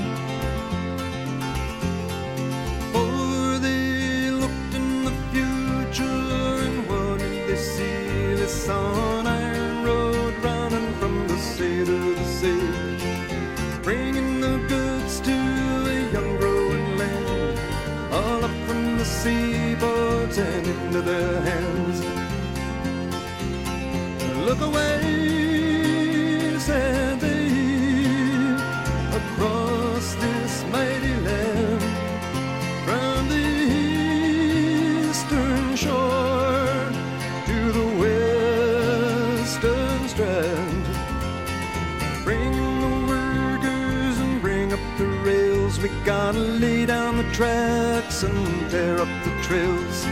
And 48.24 48.70
tear 48.72 49.00
up 49.02 49.10
the 49.26 49.32
trails. 49.44 50.06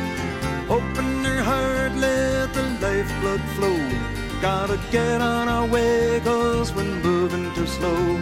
Open 0.69 1.23
their 1.23 1.41
heart, 1.41 1.93
let 1.95 2.53
the 2.53 2.63
lifeblood 2.81 3.41
flow. 3.55 3.79
Gotta 4.41 4.77
get 4.91 5.21
on 5.21 5.47
our 5.47 5.65
way, 5.65 6.19
cause 6.23 6.73
we're 6.73 6.83
moving 6.83 7.53
too 7.53 7.67
slow. 7.67 8.19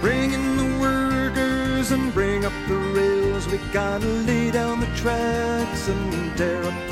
Bring 0.00 0.32
in 0.32 0.56
the 0.56 0.78
workers 0.78 1.90
and 1.90 2.12
bring 2.14 2.44
up 2.44 2.52
the 2.68 2.76
rails. 2.76 3.48
We 3.48 3.58
gotta 3.72 4.06
lay 4.06 4.50
down 4.50 4.80
the 4.80 4.90
tracks 4.94 5.88
and 5.88 6.36
tear 6.36 6.62
up 6.62 6.83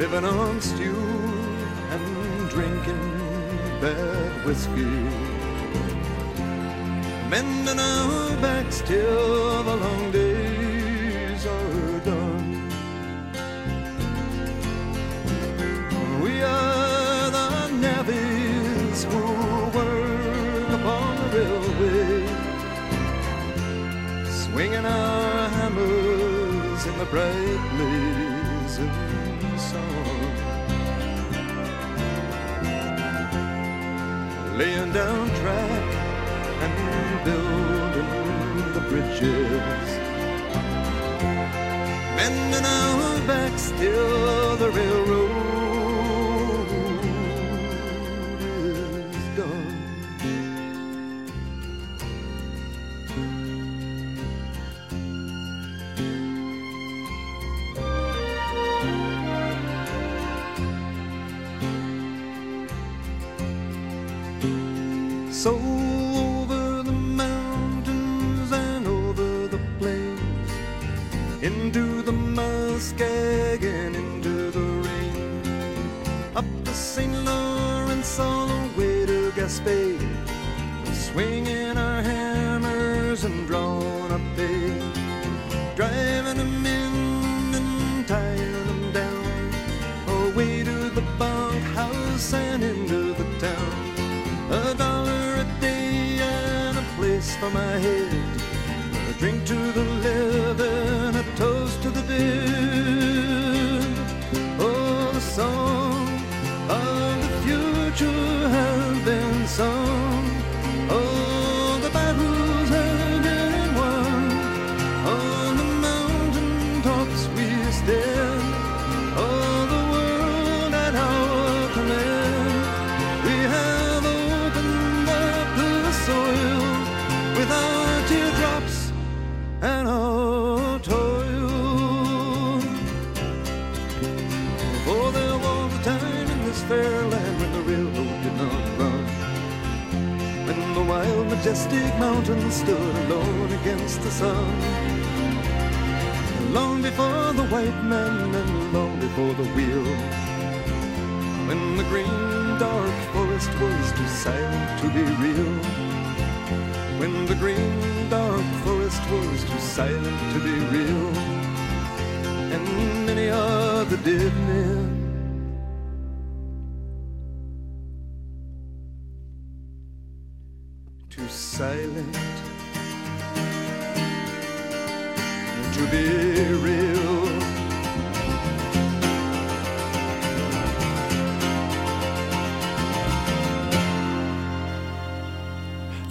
Living 0.00 0.24
on 0.24 0.58
stew 0.62 0.96
and 1.90 2.48
drinking 2.48 3.18
bad 3.82 4.46
whiskey. 4.46 4.96
Mending 7.28 7.78
our 7.78 8.36
backs 8.40 8.80
till 8.80 9.62
the 9.62 9.76
long 9.76 10.10
days 10.10 10.19
bridges. 39.20 39.90
Bending 42.16 42.64
our 42.64 43.26
backs 43.26 43.72
till 43.78 44.56
the 44.56 44.70
railroad 44.70 45.09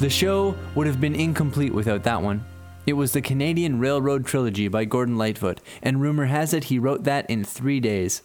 The 0.10 0.16
show 0.16 0.56
would 0.74 0.88
have 0.88 1.00
been 1.00 1.14
incomplete 1.14 1.72
without 1.72 2.02
that 2.06 2.24
one. 2.24 2.44
It 2.88 2.94
was 2.94 3.12
the 3.12 3.22
Canadian 3.22 3.80
Railroad 3.80 4.26
Trilogy 4.26 4.68
by 4.68 4.84
Gordon 4.86 5.20
Lightfoot, 5.20 5.62
and 5.84 6.02
rumor 6.02 6.26
has 6.26 6.52
it 6.52 6.64
he 6.64 6.80
wrote 6.80 7.04
that 7.04 7.30
in 7.30 7.44
three 7.44 7.80
days. 7.80 8.24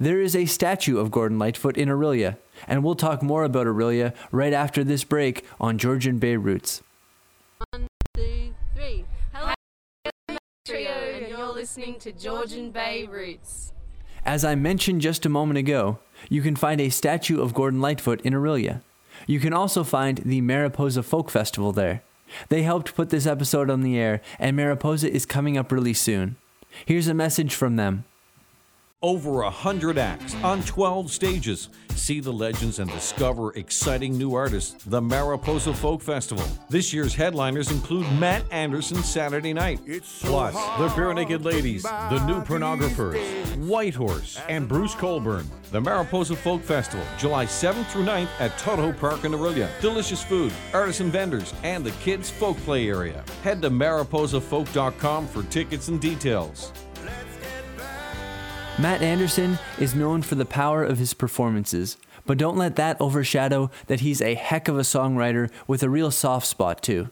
There 0.00 0.20
is 0.20 0.34
a 0.34 0.46
statue 0.46 0.98
of 0.98 1.12
Gordon 1.12 1.38
Lightfoot 1.38 1.76
in 1.76 1.88
Orillia, 1.88 2.38
and 2.66 2.82
we'll 2.82 2.96
talk 2.96 3.22
more 3.22 3.44
about 3.44 3.68
Orillia 3.68 4.16
right 4.32 4.52
after 4.52 4.82
this 4.82 5.04
break 5.04 5.44
on 5.60 5.78
Georgian 5.78 6.18
Bay 6.18 6.36
Roots. 6.36 6.82
One, 7.70 7.86
two, 8.16 8.52
three. 8.74 9.04
Hello, 9.32 9.54
Trio, 10.64 10.90
and 10.90 11.28
you're 11.28 11.52
listening 11.52 12.00
to 12.00 12.10
Georgian 12.10 12.72
Bay 12.72 13.06
Roots. 13.06 13.72
As 14.24 14.44
I 14.44 14.56
mentioned 14.56 15.02
just 15.02 15.24
a 15.24 15.28
moment 15.28 15.58
ago, 15.58 16.00
you 16.28 16.42
can 16.42 16.56
find 16.56 16.80
a 16.80 16.88
statue 16.88 17.40
of 17.40 17.54
Gordon 17.54 17.80
Lightfoot 17.80 18.20
in 18.22 18.32
Orillia. 18.32 18.80
You 19.26 19.40
can 19.40 19.52
also 19.52 19.84
find 19.84 20.18
the 20.18 20.40
Mariposa 20.40 21.02
Folk 21.02 21.30
Festival 21.30 21.72
there. 21.72 22.02
They 22.48 22.62
helped 22.62 22.94
put 22.94 23.10
this 23.10 23.26
episode 23.26 23.70
on 23.70 23.82
the 23.82 23.98
air, 23.98 24.20
and 24.38 24.56
Mariposa 24.56 25.10
is 25.10 25.26
coming 25.26 25.56
up 25.56 25.70
really 25.70 25.94
soon. 25.94 26.36
Here's 26.84 27.08
a 27.08 27.14
message 27.14 27.54
from 27.54 27.76
them. 27.76 28.04
Over 29.02 29.42
a 29.42 29.50
hundred 29.50 29.98
acts 29.98 30.34
on 30.36 30.62
12 30.62 31.10
stages. 31.10 31.68
See 31.90 32.18
the 32.18 32.32
legends 32.32 32.78
and 32.78 32.90
discover 32.90 33.52
exciting 33.52 34.16
new 34.16 34.34
artists. 34.34 34.82
The 34.84 35.02
Mariposa 35.02 35.74
Folk 35.74 36.00
Festival. 36.00 36.46
This 36.70 36.94
year's 36.94 37.14
headliners 37.14 37.70
include 37.70 38.10
Matt 38.18 38.50
Anderson 38.50 39.02
Saturday 39.02 39.52
night, 39.52 39.80
plus 40.22 40.54
the 40.54 40.88
Barenaked 40.88 41.44
Ladies, 41.44 41.82
the 41.82 42.24
New 42.26 42.40
Pornographers, 42.40 43.20
Whitehorse, 43.66 44.40
and 44.48 44.66
Bruce 44.66 44.94
Cockburn. 44.94 45.46
The 45.72 45.80
Mariposa 45.80 46.34
Folk 46.34 46.62
Festival, 46.62 47.04
July 47.18 47.44
7th 47.44 47.86
through 47.88 48.06
9th 48.06 48.30
at 48.40 48.52
Tudhope 48.58 48.98
Park 48.98 49.24
in 49.24 49.32
Orillia. 49.32 49.68
Delicious 49.82 50.24
food, 50.24 50.54
artisan 50.72 51.10
vendors, 51.10 51.52
and 51.64 51.84
the 51.84 51.90
kids' 52.02 52.30
folk 52.30 52.56
play 52.58 52.88
area. 52.88 53.22
Head 53.42 53.60
to 53.60 53.68
mariposafolk.com 53.68 55.26
for 55.26 55.42
tickets 55.44 55.88
and 55.88 56.00
details. 56.00 56.72
Matt 58.78 59.00
Anderson 59.00 59.58
is 59.78 59.94
known 59.94 60.20
for 60.20 60.34
the 60.34 60.44
power 60.44 60.84
of 60.84 60.98
his 60.98 61.14
performances, 61.14 61.96
but 62.26 62.36
don't 62.36 62.58
let 62.58 62.76
that 62.76 63.00
overshadow 63.00 63.70
that 63.86 64.00
he's 64.00 64.20
a 64.20 64.34
heck 64.34 64.68
of 64.68 64.76
a 64.76 64.82
songwriter 64.82 65.50
with 65.66 65.82
a 65.82 65.88
real 65.88 66.10
soft 66.10 66.46
spot, 66.46 66.82
too. 66.82 67.08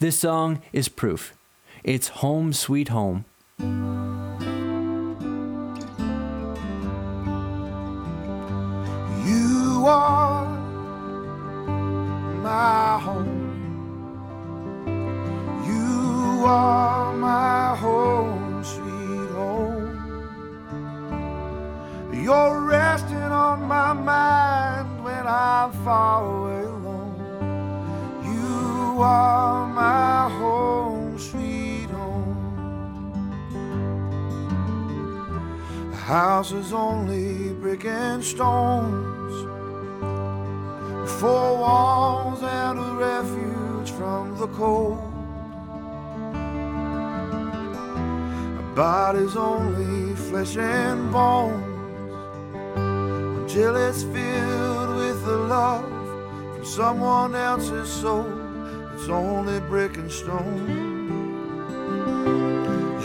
This 0.00 0.18
song 0.18 0.62
is 0.72 0.88
proof. 0.88 1.32
It's 1.84 2.08
Home 2.08 2.52
Sweet 2.52 2.88
Home. 2.88 3.24
You 9.24 9.84
are 9.86 10.48
my 12.42 12.98
home. 12.98 13.52
You 15.64 16.44
are 16.44 17.14
my 17.14 17.76
home, 17.76 18.64
sweet 18.64 19.30
home. 19.36 19.75
You're 22.26 22.60
resting 22.62 23.30
on 23.46 23.68
my 23.68 23.92
mind 23.92 25.04
when 25.04 25.24
I'm 25.28 25.70
far 25.84 26.24
away 26.26 26.64
alone. 26.64 27.14
You 28.24 29.00
are 29.00 29.64
my 29.68 30.28
home, 30.30 31.20
sweet 31.20 31.88
home. 31.88 32.34
The 35.92 35.96
house 35.96 36.50
is 36.50 36.72
only 36.72 37.52
brick 37.60 37.84
and 37.84 38.24
stones. 38.24 39.34
Four 41.20 41.58
walls 41.58 42.42
and 42.42 42.76
a 42.76 42.92
refuge 43.08 43.92
from 43.92 44.36
the 44.36 44.48
cold. 44.48 44.98
My 48.56 48.74
body's 48.74 49.36
only 49.36 50.16
flesh 50.16 50.56
and 50.56 51.12
bones 51.12 51.75
until 53.46 53.76
it's 53.76 54.02
filled 54.02 54.96
with 54.96 55.24
the 55.24 55.36
love 55.36 55.84
from 56.52 56.64
someone 56.64 57.36
else's 57.36 57.88
soul. 57.88 58.26
It's 58.92 59.08
only 59.08 59.60
brick 59.60 59.96
and 59.98 60.10
stone. 60.10 60.66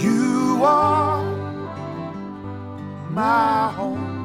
You 0.01 0.63
are 0.63 1.23
my 3.11 3.71
home. 3.71 4.17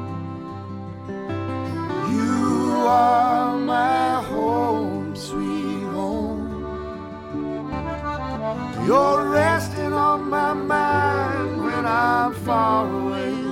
You 2.11 2.87
are 2.87 3.55
my 3.55 4.23
home, 4.23 5.15
sweet 5.15 5.83
home. 5.93 6.49
You're 8.87 9.29
resting 9.29 9.93
on 9.93 10.27
my 10.31 10.53
mind 10.53 11.63
when 11.63 11.85
I'm 11.85 12.33
far 12.33 12.91
away 12.91 13.46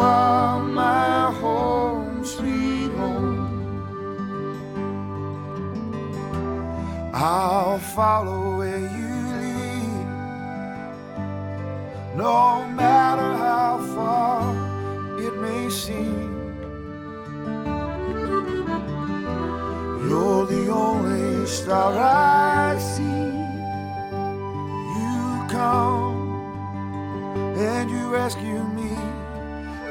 are 0.00 0.60
my 0.60 1.32
home, 1.40 2.24
sweet 2.24 2.90
home. 3.00 3.48
I'll 7.12 7.78
follow 7.78 8.58
where 8.58 8.78
you 8.78 9.14
lead, 9.42 10.06
no 12.16 12.66
matter 12.68 13.30
how 13.36 13.78
far 13.94 14.40
it 15.20 15.34
may 15.36 15.68
seem. 15.70 16.30
You're 20.08 20.46
the 20.46 20.68
only 20.72 21.46
star 21.46 21.92
I 21.96 22.78
see. 22.78 23.30
You 24.98 25.46
come 25.48 26.18
and 27.56 27.90
you 27.90 28.08
rescue 28.08 28.64
me. 28.64 28.99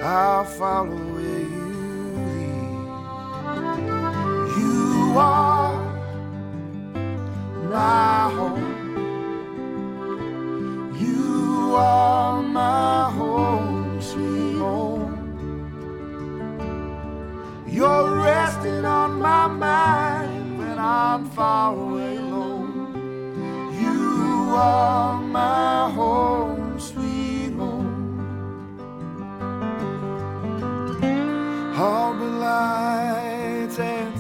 I'll 0.02 0.46
follow 0.46 0.96
where 1.14 1.40
you 1.56 1.68
lead. 2.16 2.90
You 4.58 5.14
are 5.18 5.74
my 7.70 8.32
home. 8.36 8.78
You 11.00 11.76
are 11.76 12.42
my 12.42 13.12
home, 13.12 14.02
sweet 14.02 14.58
home. 14.58 15.16
You're 17.68 18.16
resting 18.24 18.86
on 18.86 19.20
my 19.20 19.48
mind 19.48 20.60
when 20.60 20.80
I'm 20.80 21.30
far 21.32 21.76
away 21.76 22.16
alone. 22.18 23.74
You 23.82 24.56
are 24.56 25.22
my 25.22 25.90
home, 25.92 26.59
Harbor 31.80 32.26
lights 32.26 33.80
and 33.80 34.14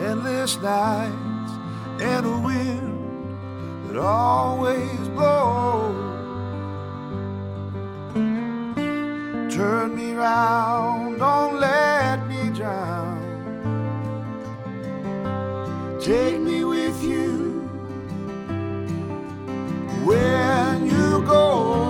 endless 0.00 0.56
nights 0.62 1.52
and 2.00 2.24
a 2.24 2.38
wind 2.38 3.86
that 3.86 3.98
always 3.98 5.08
blows. 5.08 5.94
Turn 9.52 9.94
me 9.94 10.14
round, 10.14 11.18
don't 11.18 11.60
let 11.60 12.26
me 12.26 12.48
drown. 12.48 13.20
Take 16.00 16.40
me 16.40 16.64
with 16.64 17.04
you 17.04 17.60
when 20.06 20.86
you 20.86 21.22
go. 21.26 21.89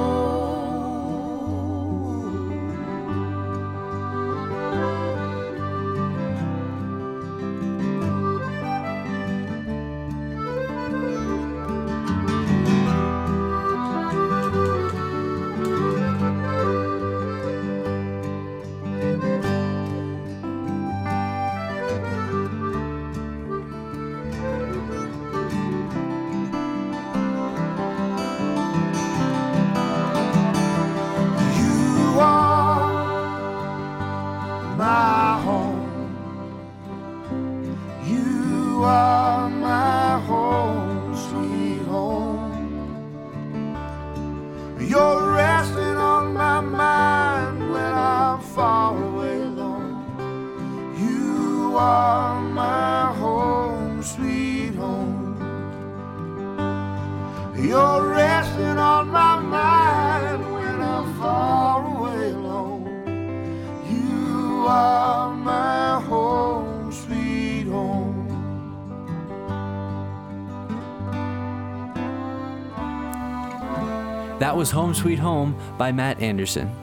That 74.51 74.57
was 74.57 74.72
Home 74.72 74.94
Sweet 74.94 75.20
Home 75.20 75.57
by 75.78 75.92
Matt 75.92 76.20
Anderson. 76.20 76.74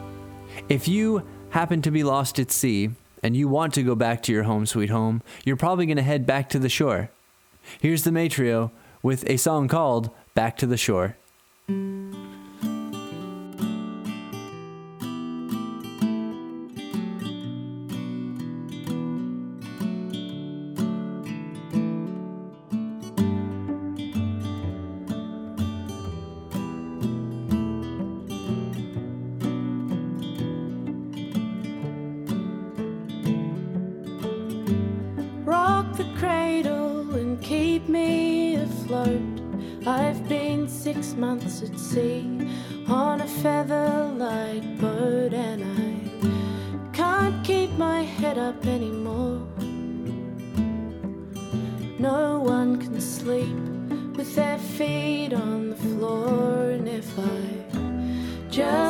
If 0.69 0.87
you 0.87 1.21
happen 1.49 1.81
to 1.81 1.91
be 1.91 2.01
lost 2.01 2.39
at 2.39 2.49
sea 2.49 2.91
and 3.21 3.35
you 3.35 3.49
want 3.49 3.73
to 3.73 3.83
go 3.83 3.93
back 3.93 4.23
to 4.23 4.31
your 4.31 4.43
home 4.43 4.65
sweet 4.65 4.89
home, 4.89 5.21
you're 5.43 5.57
probably 5.57 5.85
going 5.85 5.97
to 5.97 6.01
head 6.01 6.25
back 6.25 6.47
to 6.51 6.59
the 6.59 6.69
shore. 6.69 7.09
Here's 7.81 8.05
the 8.05 8.11
Matrio 8.11 8.71
with 9.03 9.29
a 9.29 9.35
song 9.35 9.67
called 9.67 10.11
Back 10.33 10.55
to 10.59 10.65
the 10.65 10.77
Shore. 10.77 11.17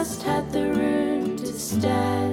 Just 0.08 0.24
had 0.24 0.50
the 0.54 0.64
room 0.64 1.36
to 1.36 1.48
stand. 1.48 2.27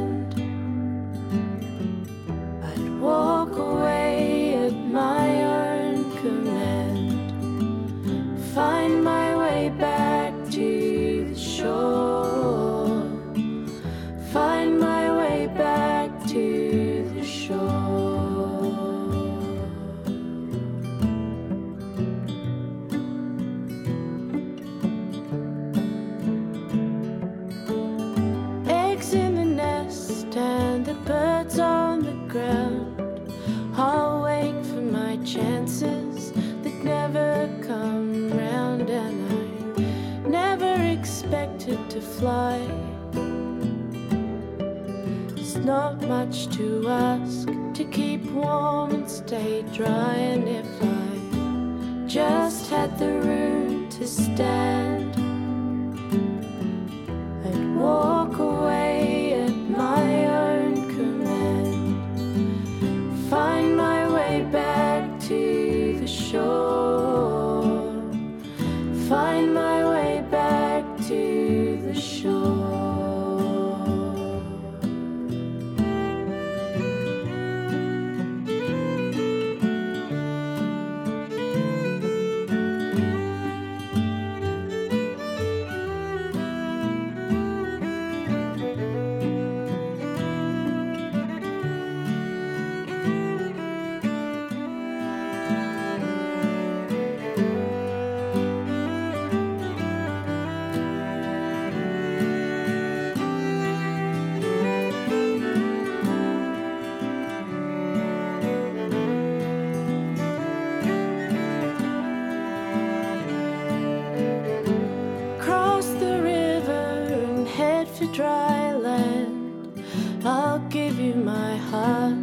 Dry 118.14 118.72
land. 118.72 119.84
I'll 120.24 120.60
give 120.68 121.00
you 121.00 121.14
my 121.14 121.56
heart 121.56 122.14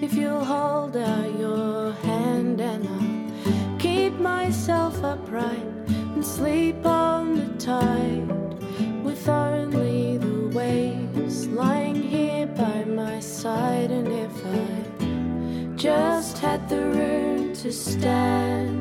if 0.00 0.14
you'll 0.14 0.44
hold 0.44 0.96
out 0.96 1.38
your 1.38 1.92
hand, 1.92 2.62
and 2.62 2.88
I'll 2.88 3.78
keep 3.78 4.14
myself 4.14 5.04
upright 5.04 5.68
and 6.14 6.24
sleep 6.24 6.86
on 6.86 7.36
the 7.36 7.48
tide 7.58 8.26
with 9.04 9.28
only 9.28 10.16
the 10.16 10.48
waves 10.48 11.46
lying 11.48 12.02
here 12.02 12.46
by 12.46 12.84
my 12.84 13.20
side. 13.20 13.90
And 13.90 14.08
if 14.08 14.36
I 14.46 15.76
just 15.76 16.38
had 16.38 16.66
the 16.70 16.80
room 16.80 17.52
to 17.56 17.70
stand. 17.70 18.73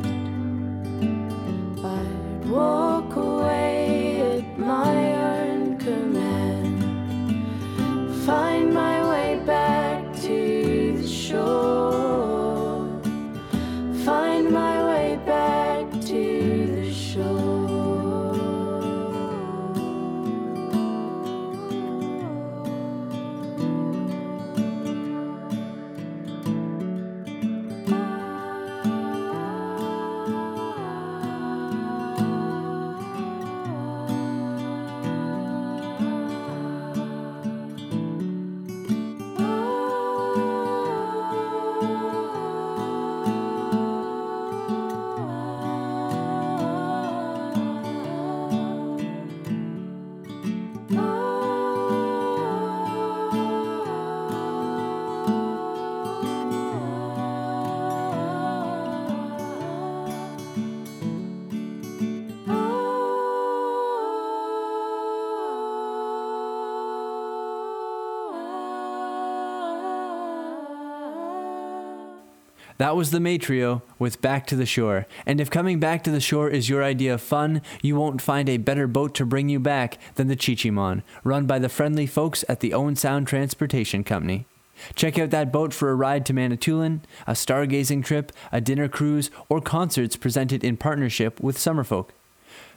That 72.93 72.97
was 72.97 73.09
the 73.09 73.17
Matrio 73.17 73.81
with 73.97 74.21
Back 74.21 74.45
to 74.45 74.55
the 74.55 74.67
Shore. 74.67 75.07
And 75.25 75.41
if 75.41 75.49
coming 75.49 75.79
back 75.79 76.03
to 76.03 76.11
the 76.11 76.21
shore 76.21 76.47
is 76.47 76.69
your 76.69 76.83
idea 76.83 77.15
of 77.15 77.21
fun, 77.21 77.63
you 77.81 77.95
won't 77.95 78.21
find 78.21 78.47
a 78.47 78.57
better 78.57 78.85
boat 78.85 79.15
to 79.15 79.25
bring 79.25 79.49
you 79.49 79.59
back 79.59 79.97
than 80.13 80.27
the 80.27 80.35
Chi-Cheemaun, 80.35 81.01
run 81.23 81.47
by 81.47 81.57
the 81.57 81.69
friendly 81.69 82.05
folks 82.05 82.45
at 82.47 82.59
the 82.59 82.71
Owen 82.71 82.95
Sound 82.95 83.27
Transportation 83.27 84.03
Company. 84.03 84.45
Check 84.93 85.17
out 85.17 85.31
that 85.31 85.51
boat 85.51 85.73
for 85.73 85.89
a 85.89 85.95
ride 85.95 86.23
to 86.27 86.33
Manitoulin, 86.33 87.01
a 87.25 87.31
stargazing 87.31 88.05
trip, 88.05 88.31
a 88.51 88.61
dinner 88.61 88.87
cruise, 88.87 89.31
or 89.49 89.59
concerts 89.59 90.15
presented 90.15 90.63
in 90.63 90.77
partnership 90.77 91.41
with 91.41 91.57
Summerfolk. 91.57 92.09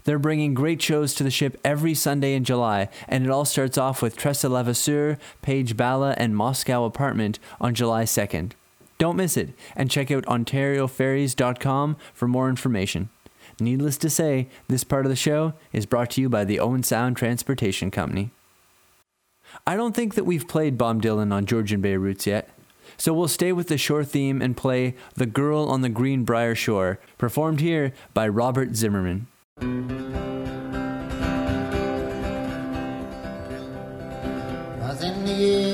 They're 0.04 0.18
bringing 0.18 0.54
great 0.54 0.80
shows 0.80 1.12
to 1.16 1.24
the 1.24 1.30
ship 1.30 1.60
every 1.62 1.92
Sunday 1.92 2.32
in 2.32 2.44
July, 2.44 2.88
and 3.06 3.26
it 3.26 3.30
all 3.30 3.44
starts 3.44 3.76
off 3.76 4.00
with 4.00 4.16
Treasa 4.16 4.48
Levasseur, 4.48 5.18
Paige 5.42 5.76
Bala, 5.76 6.14
and 6.16 6.34
Moscow 6.34 6.86
Apartment 6.86 7.38
on 7.60 7.74
July 7.74 8.04
2nd. 8.04 8.52
Don't 8.98 9.16
miss 9.16 9.36
it, 9.36 9.50
and 9.74 9.90
check 9.90 10.10
out 10.10 10.24
OntarioFerries.com 10.24 11.96
for 12.14 12.28
more 12.28 12.48
information. 12.48 13.10
Needless 13.60 13.96
to 13.98 14.10
say, 14.10 14.48
this 14.68 14.84
part 14.84 15.06
of 15.06 15.10
the 15.10 15.16
show 15.16 15.54
is 15.72 15.86
brought 15.86 16.10
to 16.10 16.20
you 16.20 16.28
by 16.28 16.44
the 16.44 16.60
Owen 16.60 16.82
Sound 16.82 17.16
Transportation 17.16 17.90
Company. 17.90 18.30
I 19.66 19.76
don't 19.76 19.94
think 19.94 20.14
that 20.14 20.24
we've 20.24 20.48
played 20.48 20.76
Bob 20.76 21.02
Dylan 21.02 21.32
on 21.32 21.46
Georgian 21.46 21.80
Bay 21.80 21.96
Roots 21.96 22.26
yet, 22.26 22.50
so 22.96 23.12
we'll 23.12 23.28
stay 23.28 23.52
with 23.52 23.68
the 23.68 23.78
shore 23.78 24.04
theme 24.04 24.42
and 24.42 24.56
play 24.56 24.94
The 25.14 25.26
Girl 25.26 25.68
on 25.68 25.82
the 25.82 25.88
Green 25.88 26.24
Greenbrier 26.24 26.54
Shore, 26.54 26.98
performed 27.18 27.60
here 27.60 27.92
by 28.14 28.28
Robert 28.28 28.74
Zimmerman. 28.74 29.26
was 34.96 35.65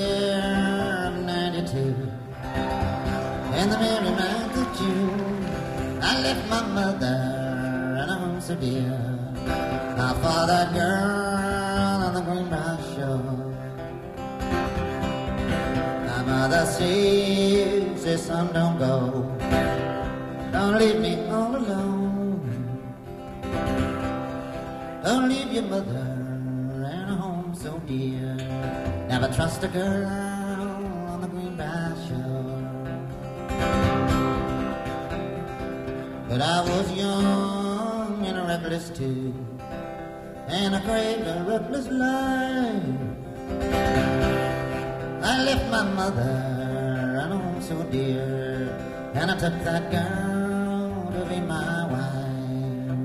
my 6.52 6.62
mother 6.80 7.18
and 8.00 8.10
a 8.10 8.14
home 8.22 8.40
so 8.40 8.54
dear. 8.54 8.92
I 10.04 10.08
for 10.22 10.42
that 10.50 10.68
girl 10.74 11.98
on 12.06 12.12
the 12.16 12.22
Greenbrier 12.26 12.78
shore. 12.92 13.48
My 16.08 16.20
mother 16.30 16.64
says, 16.66 18.02
says 18.02 18.26
son, 18.26 18.52
don't 18.52 18.76
go. 18.78 18.96
Don't 20.52 20.76
leave 20.80 21.00
me 21.00 21.12
all 21.30 21.56
alone. 21.56 22.44
Don't 25.04 25.28
leave 25.32 25.50
your 25.56 25.66
mother 25.74 26.06
and 26.92 27.10
a 27.14 27.16
home 27.24 27.54
so 27.54 27.78
dear. 27.90 28.36
Never 29.08 29.28
trust 29.36 29.64
a 29.64 29.68
girl 29.68 30.04
on 31.12 31.18
the 31.22 31.28
green 31.28 31.56
shore. 31.56 31.81
But 36.32 36.40
I 36.40 36.62
was 36.62 36.90
young 36.92 38.24
and 38.24 38.48
reckless 38.48 38.88
too, 38.88 39.34
and 40.48 40.74
I 40.74 40.80
craved 40.80 41.26
a 41.28 41.44
reckless 41.46 41.88
life. 41.88 43.00
I 45.22 45.44
left 45.44 45.70
my 45.70 45.82
mother 45.92 47.20
and 47.20 47.32
home 47.34 47.60
so 47.60 47.82
dear, 47.82 48.72
and 49.12 49.30
I 49.30 49.36
took 49.36 49.52
that 49.68 49.90
girl 49.92 51.12
to 51.12 51.26
be 51.28 51.38
my 51.40 51.84
wife. 51.92 53.02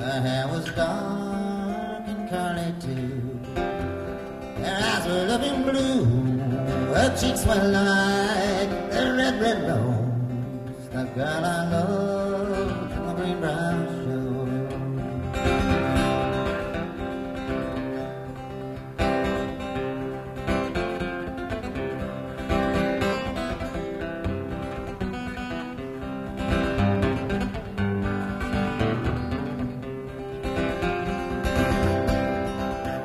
Her 0.00 0.20
hair 0.24 0.48
was 0.48 0.64
dark 0.72 2.04
and 2.08 2.30
curly 2.30 2.72
too. 2.80 3.20
Her 4.64 4.76
eyes 4.90 5.04
were 5.06 5.26
looking 5.32 5.64
blue. 5.68 6.06
Her 6.94 7.14
cheeks 7.20 7.44
were 7.44 7.68
the 7.76 8.51
red, 9.22 9.40
red 9.40 9.58
rose. 9.68 10.88
The 10.90 11.04
girl 11.14 11.44
I 11.44 11.70
loved 11.70 12.92
from 12.92 13.06
the 13.06 13.14
Greenbrier 13.14 13.86
shore. 14.02 14.48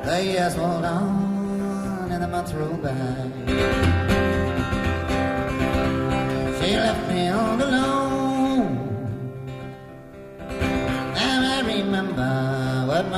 The 0.04 0.24
years 0.24 0.56
rolled 0.56 0.84
on 0.84 2.10
and 2.10 2.22
the 2.22 2.28
months 2.28 2.52
rolled 2.52 2.82
by. 2.82 3.47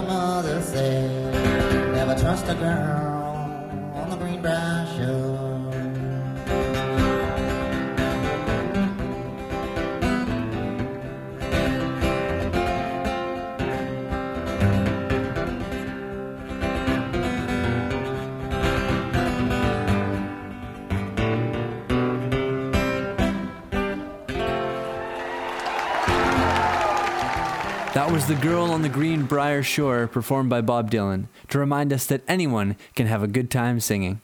My 0.02 0.06
mother 0.06 0.62
said. 0.62 1.92
Never 1.92 2.14
trust 2.14 2.48
a 2.48 2.54
girl 2.54 3.92
on 3.94 4.10
the 4.10 4.16
Greenbrier 4.16 4.86
shore. 4.96 5.29
Was 28.12 28.26
The 28.26 28.34
Girl 28.34 28.64
on 28.64 28.82
the 28.82 28.88
Greenbrier 28.88 29.62
Shore, 29.62 30.08
performed 30.08 30.50
by 30.50 30.62
Bob 30.62 30.90
Dylan, 30.90 31.28
to 31.48 31.60
remind 31.60 31.92
us 31.92 32.06
that 32.06 32.24
anyone 32.26 32.76
can 32.96 33.06
have 33.06 33.22
a 33.22 33.28
good 33.28 33.52
time 33.52 33.78
singing. 33.78 34.20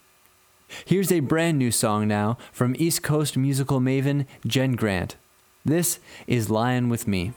Here's 0.85 1.13
a 1.13 1.21
brand 1.21 1.57
new 1.59 1.71
song 1.71 2.09
now 2.09 2.37
from 2.51 2.75
East 2.81 3.05
Coast 3.05 3.37
musical 3.37 3.79
maven 3.79 4.27
Jen 4.45 4.73
Grant. 4.73 5.15
This 5.65 6.01
is 6.27 6.51
Lion 6.51 6.89
with 6.89 7.07
Me. 7.07 7.33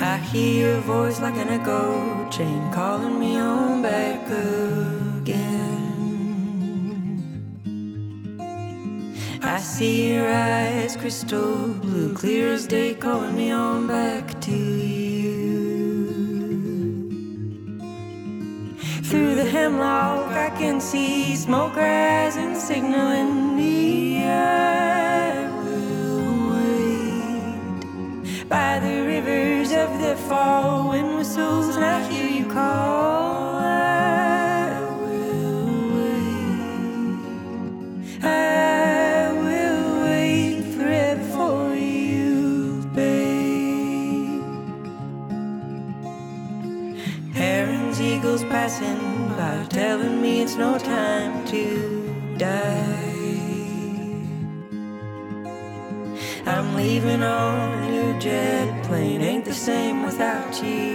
I 0.00 0.18
hear 0.30 0.76
a 0.76 0.80
voice 0.82 1.18
like 1.20 1.36
an 1.36 1.48
echo 1.48 2.28
chain 2.30 2.70
calling 2.72 3.18
me 3.18 3.36
on 3.38 3.80
back 3.80 4.26
again. 4.26 5.01
I 9.44 9.58
see 9.58 10.14
your 10.14 10.32
eyes 10.32 10.96
crystal 10.96 11.68
blue, 11.74 12.14
clear 12.14 12.52
as 12.52 12.66
day, 12.66 12.94
calling 12.94 13.34
me 13.34 13.50
on 13.50 13.88
back 13.88 14.40
to 14.42 14.52
you. 14.52 15.42
Through 19.02 19.34
the 19.34 19.44
hemlock, 19.44 20.30
I 20.30 20.50
can 20.50 20.80
see 20.80 21.34
smoke 21.34 21.74
rising, 21.76 22.54
signaling 22.54 23.56
me. 23.56 24.22
Leaving 57.02 57.24
on 57.24 57.82
a 57.82 57.90
new 57.90 58.20
jet 58.20 58.84
plane. 58.84 59.22
Ain't 59.22 59.44
the 59.44 59.52
same 59.52 60.04
without 60.04 60.62
you, 60.62 60.91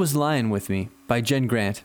was 0.00 0.16
Lion 0.16 0.48
With 0.48 0.70
Me 0.70 0.88
by 1.06 1.20
Jen 1.20 1.46
Grant. 1.46 1.82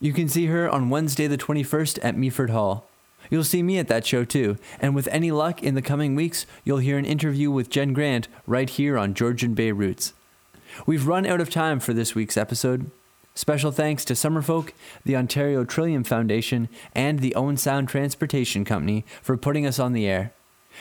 You 0.00 0.12
can 0.12 0.28
see 0.28 0.46
her 0.46 0.68
on 0.68 0.90
Wednesday 0.90 1.28
the 1.28 1.38
21st 1.38 2.00
at 2.02 2.16
Meaford 2.16 2.50
Hall. 2.50 2.88
You'll 3.30 3.44
see 3.44 3.62
me 3.62 3.78
at 3.78 3.86
that 3.86 4.04
show 4.04 4.24
too, 4.24 4.56
and 4.80 4.96
with 4.96 5.06
any 5.12 5.30
luck 5.30 5.62
in 5.62 5.76
the 5.76 5.80
coming 5.80 6.16
weeks, 6.16 6.44
you'll 6.64 6.78
hear 6.78 6.98
an 6.98 7.04
interview 7.04 7.52
with 7.52 7.70
Jen 7.70 7.92
Grant 7.92 8.26
right 8.48 8.68
here 8.68 8.98
on 8.98 9.14
Georgian 9.14 9.54
Bay 9.54 9.70
Roots. 9.70 10.12
We've 10.86 11.06
run 11.06 11.24
out 11.24 11.40
of 11.40 11.50
time 11.50 11.78
for 11.78 11.94
this 11.94 12.16
week's 12.16 12.36
episode. 12.36 12.90
Special 13.36 13.70
thanks 13.70 14.04
to 14.06 14.14
Summerfolk, 14.14 14.72
the 15.04 15.14
Ontario 15.14 15.64
Trillium 15.64 16.02
Foundation, 16.02 16.68
and 16.96 17.20
the 17.20 17.36
Owen 17.36 17.56
Sound 17.56 17.88
Transportation 17.88 18.64
Company 18.64 19.04
for 19.22 19.36
putting 19.36 19.66
us 19.66 19.78
on 19.78 19.92
the 19.92 20.08
air. 20.08 20.32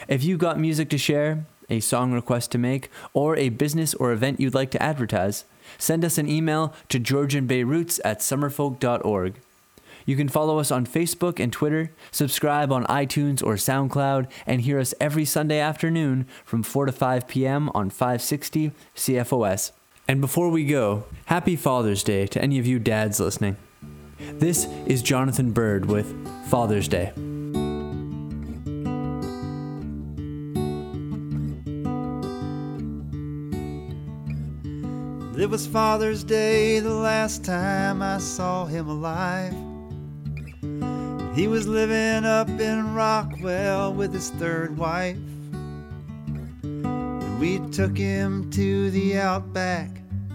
If 0.08 0.24
you've 0.24 0.40
got 0.40 0.60
music 0.60 0.90
to 0.90 0.98
share, 0.98 1.46
a 1.70 1.80
song 1.80 2.12
request 2.12 2.52
to 2.54 2.58
make, 2.58 2.90
or 3.14 3.36
a 3.36 3.50
business 3.50 3.94
or 3.94 4.12
event 4.12 4.40
you'd 4.40 4.56
like 4.56 4.72
to 4.72 4.82
advertise, 4.82 5.46
send 5.82 6.06
us 6.06 6.18
an 6.18 6.30
email 6.30 6.74
to 6.90 7.00
georgianbayroots 7.00 8.00
at 8.06 8.20
summerfolk.org. 8.20 9.36
You 10.06 10.16
can 10.16 10.30
follow 10.30 10.60
us 10.60 10.72
on 10.72 10.86
Facebook 10.86 11.40
and 11.40 11.54
Twitter, 11.54 11.92
subscribe 12.12 12.72
on 12.72 12.86
iTunes 12.86 13.44
or 13.44 13.56
SoundCloud, 13.56 14.30
and 14.48 14.62
hear 14.62 14.80
us 14.80 14.94
every 15.00 15.26
Sunday 15.26 15.60
afternoon 15.60 16.26
from 16.44 16.64
4 16.64 16.88
to 16.88 16.92
5 16.92 17.28
p.m. 17.28 17.70
on 17.74 17.90
560 17.90 18.72
CFOS. 18.96 19.72
And 20.08 20.20
before 20.20 20.50
we 20.50 20.66
go, 20.66 21.06
happy 21.26 21.56
Father's 21.56 22.04
Day 22.04 22.28
to 22.28 22.42
any 22.42 22.60
of 22.60 22.68
you 22.68 22.80
dads 22.80 23.20
listening. 23.20 23.58
This 24.20 24.66
is 24.86 25.02
Jonathan 25.02 25.52
Byrd 25.52 25.86
with 25.86 26.14
Father's 26.50 26.88
Day. 26.88 27.14
It 35.42 35.50
was 35.50 35.66
Father's 35.66 36.24
Day 36.24 36.80
the 36.82 36.94
last 36.94 37.44
time 37.44 38.04
I 38.04 38.20
saw 38.20 38.66
him 38.66 38.88
alive. 38.88 39.56
He 41.36 41.48
was 41.48 41.68
living 41.68 42.26
up 42.26 42.48
in 42.48 42.94
Rockwell 42.94 43.92
with 43.92 44.14
his 44.14 44.30
third 44.30 44.78
wife. 44.78 45.18
And 46.62 47.40
we 47.40 47.58
took 47.72 47.98
him 47.98 48.52
to 48.52 48.92
the 48.92 49.18
Outback, 49.18 49.90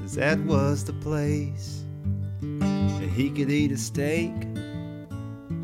as 0.04 0.16
that 0.16 0.40
was 0.40 0.82
the 0.84 0.94
place 0.94 1.84
that 2.18 3.10
he 3.14 3.30
could 3.30 3.52
eat 3.52 3.70
a 3.70 3.78
steak 3.78 4.32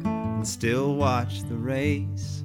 and 0.05 0.47
still 0.47 0.95
watch 0.95 1.43
the 1.49 1.57
race. 1.57 2.45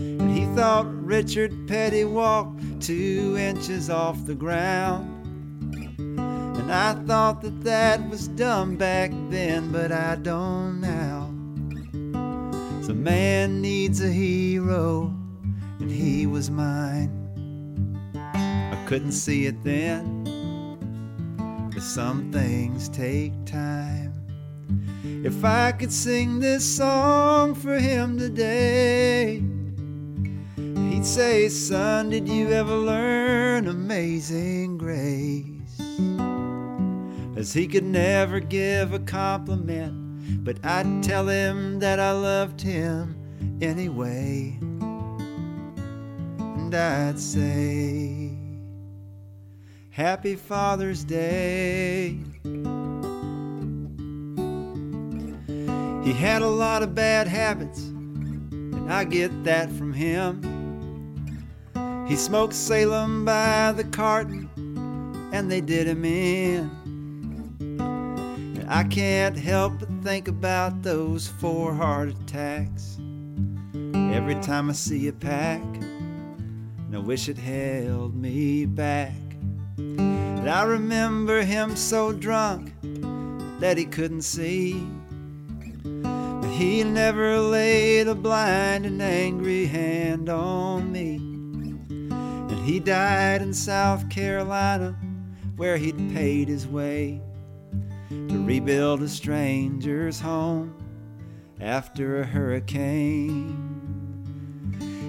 And 0.00 0.36
he 0.36 0.46
thought 0.56 0.92
Richard 1.04 1.68
Petty 1.68 2.04
walked 2.04 2.82
two 2.82 3.36
inches 3.38 3.88
off 3.88 4.26
the 4.26 4.34
ground. 4.34 5.11
I 6.72 6.94
thought 7.06 7.42
that 7.42 7.64
that 7.64 8.08
was 8.08 8.28
dumb 8.28 8.76
back 8.76 9.10
then, 9.28 9.70
but 9.72 9.92
I 9.92 10.14
don't 10.16 10.80
now. 10.80 11.28
So 12.82 12.94
man 12.94 13.60
needs 13.60 14.00
a 14.02 14.10
hero, 14.10 15.14
and 15.78 15.90
he 15.90 16.26
was 16.26 16.50
mine. 16.50 17.10
I 18.24 18.84
couldn't 18.86 19.12
see 19.12 19.44
it 19.44 19.62
then, 19.62 20.24
but 21.74 21.82
some 21.82 22.32
things 22.32 22.88
take 22.88 23.32
time. 23.44 24.14
If 25.24 25.44
I 25.44 25.72
could 25.72 25.92
sing 25.92 26.40
this 26.40 26.64
song 26.64 27.54
for 27.54 27.78
him 27.78 28.18
today, 28.18 29.42
he'd 30.56 31.04
say, 31.04 31.50
Son, 31.50 32.08
did 32.08 32.26
you 32.26 32.50
ever 32.50 32.74
learn 32.74 33.68
Amazing 33.68 34.78
Grace? 34.78 35.52
As 37.42 37.52
he 37.52 37.66
could 37.66 37.82
never 37.82 38.38
give 38.38 38.92
a 38.92 39.00
compliment, 39.00 40.44
but 40.44 40.64
I'd 40.64 41.02
tell 41.02 41.26
him 41.26 41.80
that 41.80 41.98
I 41.98 42.12
loved 42.12 42.60
him 42.60 43.16
anyway. 43.60 44.56
And 46.38 46.72
I'd 46.72 47.18
say, 47.18 48.30
Happy 49.90 50.36
Father's 50.36 51.02
Day. 51.02 52.20
He 56.04 56.12
had 56.12 56.42
a 56.42 56.48
lot 56.48 56.84
of 56.84 56.94
bad 56.94 57.26
habits, 57.26 57.80
and 57.80 58.92
I 58.92 59.02
get 59.02 59.42
that 59.42 59.68
from 59.72 59.92
him. 59.92 60.42
He 62.06 62.14
smoked 62.14 62.54
Salem 62.54 63.24
by 63.24 63.72
the 63.72 63.82
carton, 63.82 64.48
and 65.32 65.50
they 65.50 65.60
did 65.60 65.88
him 65.88 66.04
in. 66.04 66.81
I 68.72 68.84
can't 68.84 69.36
help 69.36 69.80
but 69.80 69.90
think 70.02 70.28
about 70.28 70.82
those 70.82 71.28
four 71.28 71.74
heart 71.74 72.08
attacks 72.08 72.98
every 73.94 74.34
time 74.36 74.70
I 74.70 74.72
see 74.72 75.08
a 75.08 75.12
pack. 75.12 75.60
And 75.60 76.96
I 76.96 76.98
wish 76.98 77.28
it 77.28 77.36
held 77.36 78.14
me 78.14 78.64
back. 78.64 79.12
I 79.78 80.62
remember 80.62 81.42
him 81.42 81.76
so 81.76 82.12
drunk 82.12 82.72
that 83.60 83.76
he 83.76 83.84
couldn't 83.84 84.22
see. 84.22 84.82
But 85.82 86.48
he 86.52 86.82
never 86.82 87.40
laid 87.40 88.08
a 88.08 88.14
blind 88.14 88.86
and 88.86 89.02
angry 89.02 89.66
hand 89.66 90.30
on 90.30 90.90
me. 90.90 91.16
And 91.16 92.64
he 92.64 92.80
died 92.80 93.42
in 93.42 93.52
South 93.52 94.08
Carolina 94.08 94.98
where 95.56 95.76
he'd 95.76 96.14
paid 96.14 96.48
his 96.48 96.66
way 96.66 97.20
to 98.28 98.44
rebuild 98.44 99.02
a 99.02 99.08
stranger's 99.08 100.20
home 100.20 100.74
after 101.60 102.20
a 102.20 102.24
hurricane. 102.24 103.56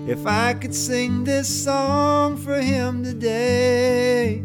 If 0.08 0.28
I 0.28 0.54
could 0.54 0.76
sing 0.76 1.24
this 1.24 1.48
song 1.64 2.38
for 2.38 2.60
him 2.60 3.04
today, 3.04 4.44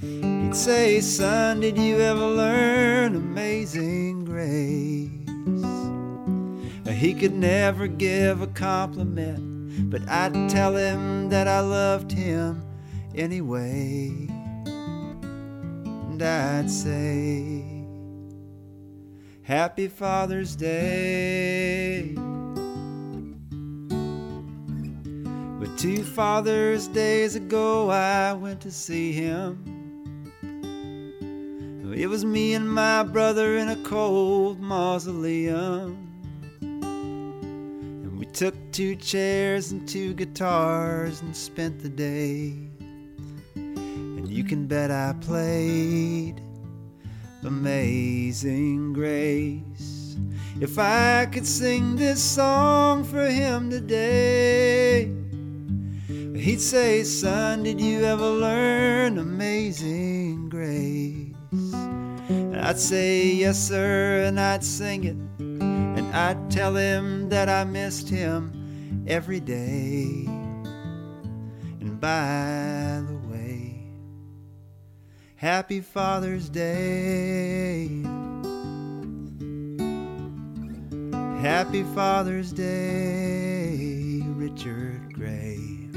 he'd 0.00 0.54
say, 0.54 1.00
Son, 1.00 1.60
did 1.60 1.76
you 1.76 1.98
ever 1.98 2.26
learn 2.26 3.16
Amazing 3.16 4.24
Grace? 4.24 5.10
He 7.02 7.14
could 7.14 7.34
never 7.34 7.88
give 7.88 8.42
a 8.42 8.46
compliment, 8.46 9.90
but 9.90 10.08
I'd 10.08 10.48
tell 10.48 10.76
him 10.76 11.30
that 11.30 11.48
I 11.48 11.58
loved 11.58 12.12
him 12.12 12.64
anyway. 13.16 14.31
And 16.12 16.22
I'd 16.22 16.70
say, 16.70 17.64
Happy 19.40 19.88
Father's 19.88 20.54
Day. 20.54 22.12
But 25.58 25.78
Two 25.78 26.04
Father's 26.04 26.86
Days 26.88 27.34
ago, 27.34 27.88
I 27.88 28.34
went 28.34 28.60
to 28.60 28.70
see 28.70 29.12
him. 29.12 29.64
It 31.96 32.08
was 32.08 32.26
me 32.26 32.52
and 32.52 32.70
my 32.70 33.04
brother 33.04 33.56
in 33.56 33.70
a 33.70 33.76
cold 33.76 34.60
mausoleum. 34.60 35.96
And 36.60 38.18
we 38.18 38.26
took 38.26 38.54
two 38.70 38.96
chairs 38.96 39.72
and 39.72 39.88
two 39.88 40.12
guitars 40.12 41.22
and 41.22 41.34
spent 41.34 41.80
the 41.80 41.88
day. 41.88 42.71
You 44.32 44.44
can 44.44 44.66
bet 44.66 44.90
I 44.90 45.12
played 45.20 46.40
Amazing 47.44 48.94
Grace. 48.94 50.16
If 50.58 50.78
I 50.78 51.26
could 51.26 51.46
sing 51.46 51.96
this 51.96 52.22
song 52.22 53.04
for 53.04 53.26
him 53.28 53.68
today, 53.68 55.12
he'd 56.34 56.62
say, 56.62 57.02
Son, 57.04 57.62
did 57.62 57.78
you 57.78 58.04
ever 58.04 58.26
learn 58.26 59.18
Amazing 59.18 60.48
Grace? 60.48 61.74
And 62.30 62.56
I'd 62.56 62.78
say, 62.78 63.26
Yes, 63.34 63.58
sir, 63.58 64.22
and 64.24 64.40
I'd 64.40 64.64
sing 64.64 65.04
it. 65.04 65.16
And 65.40 66.10
I'd 66.14 66.50
tell 66.50 66.74
him 66.74 67.28
that 67.28 67.50
I 67.50 67.64
missed 67.64 68.08
him 68.08 69.04
every 69.06 69.40
day. 69.40 70.24
And 71.82 72.00
by 72.00 73.02
the 73.06 73.12
way, 73.16 73.21
Happy 75.42 75.80
Father's 75.80 76.48
Day. 76.48 78.04
Happy 81.40 81.82
Father's 81.96 82.52
Day, 82.52 84.22
Richard 84.36 85.12
Gray. 85.12 85.88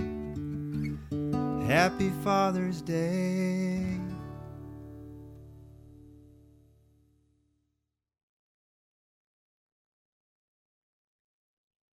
Happy 1.68 2.10
Father's 2.24 2.82
Day. 2.82 3.95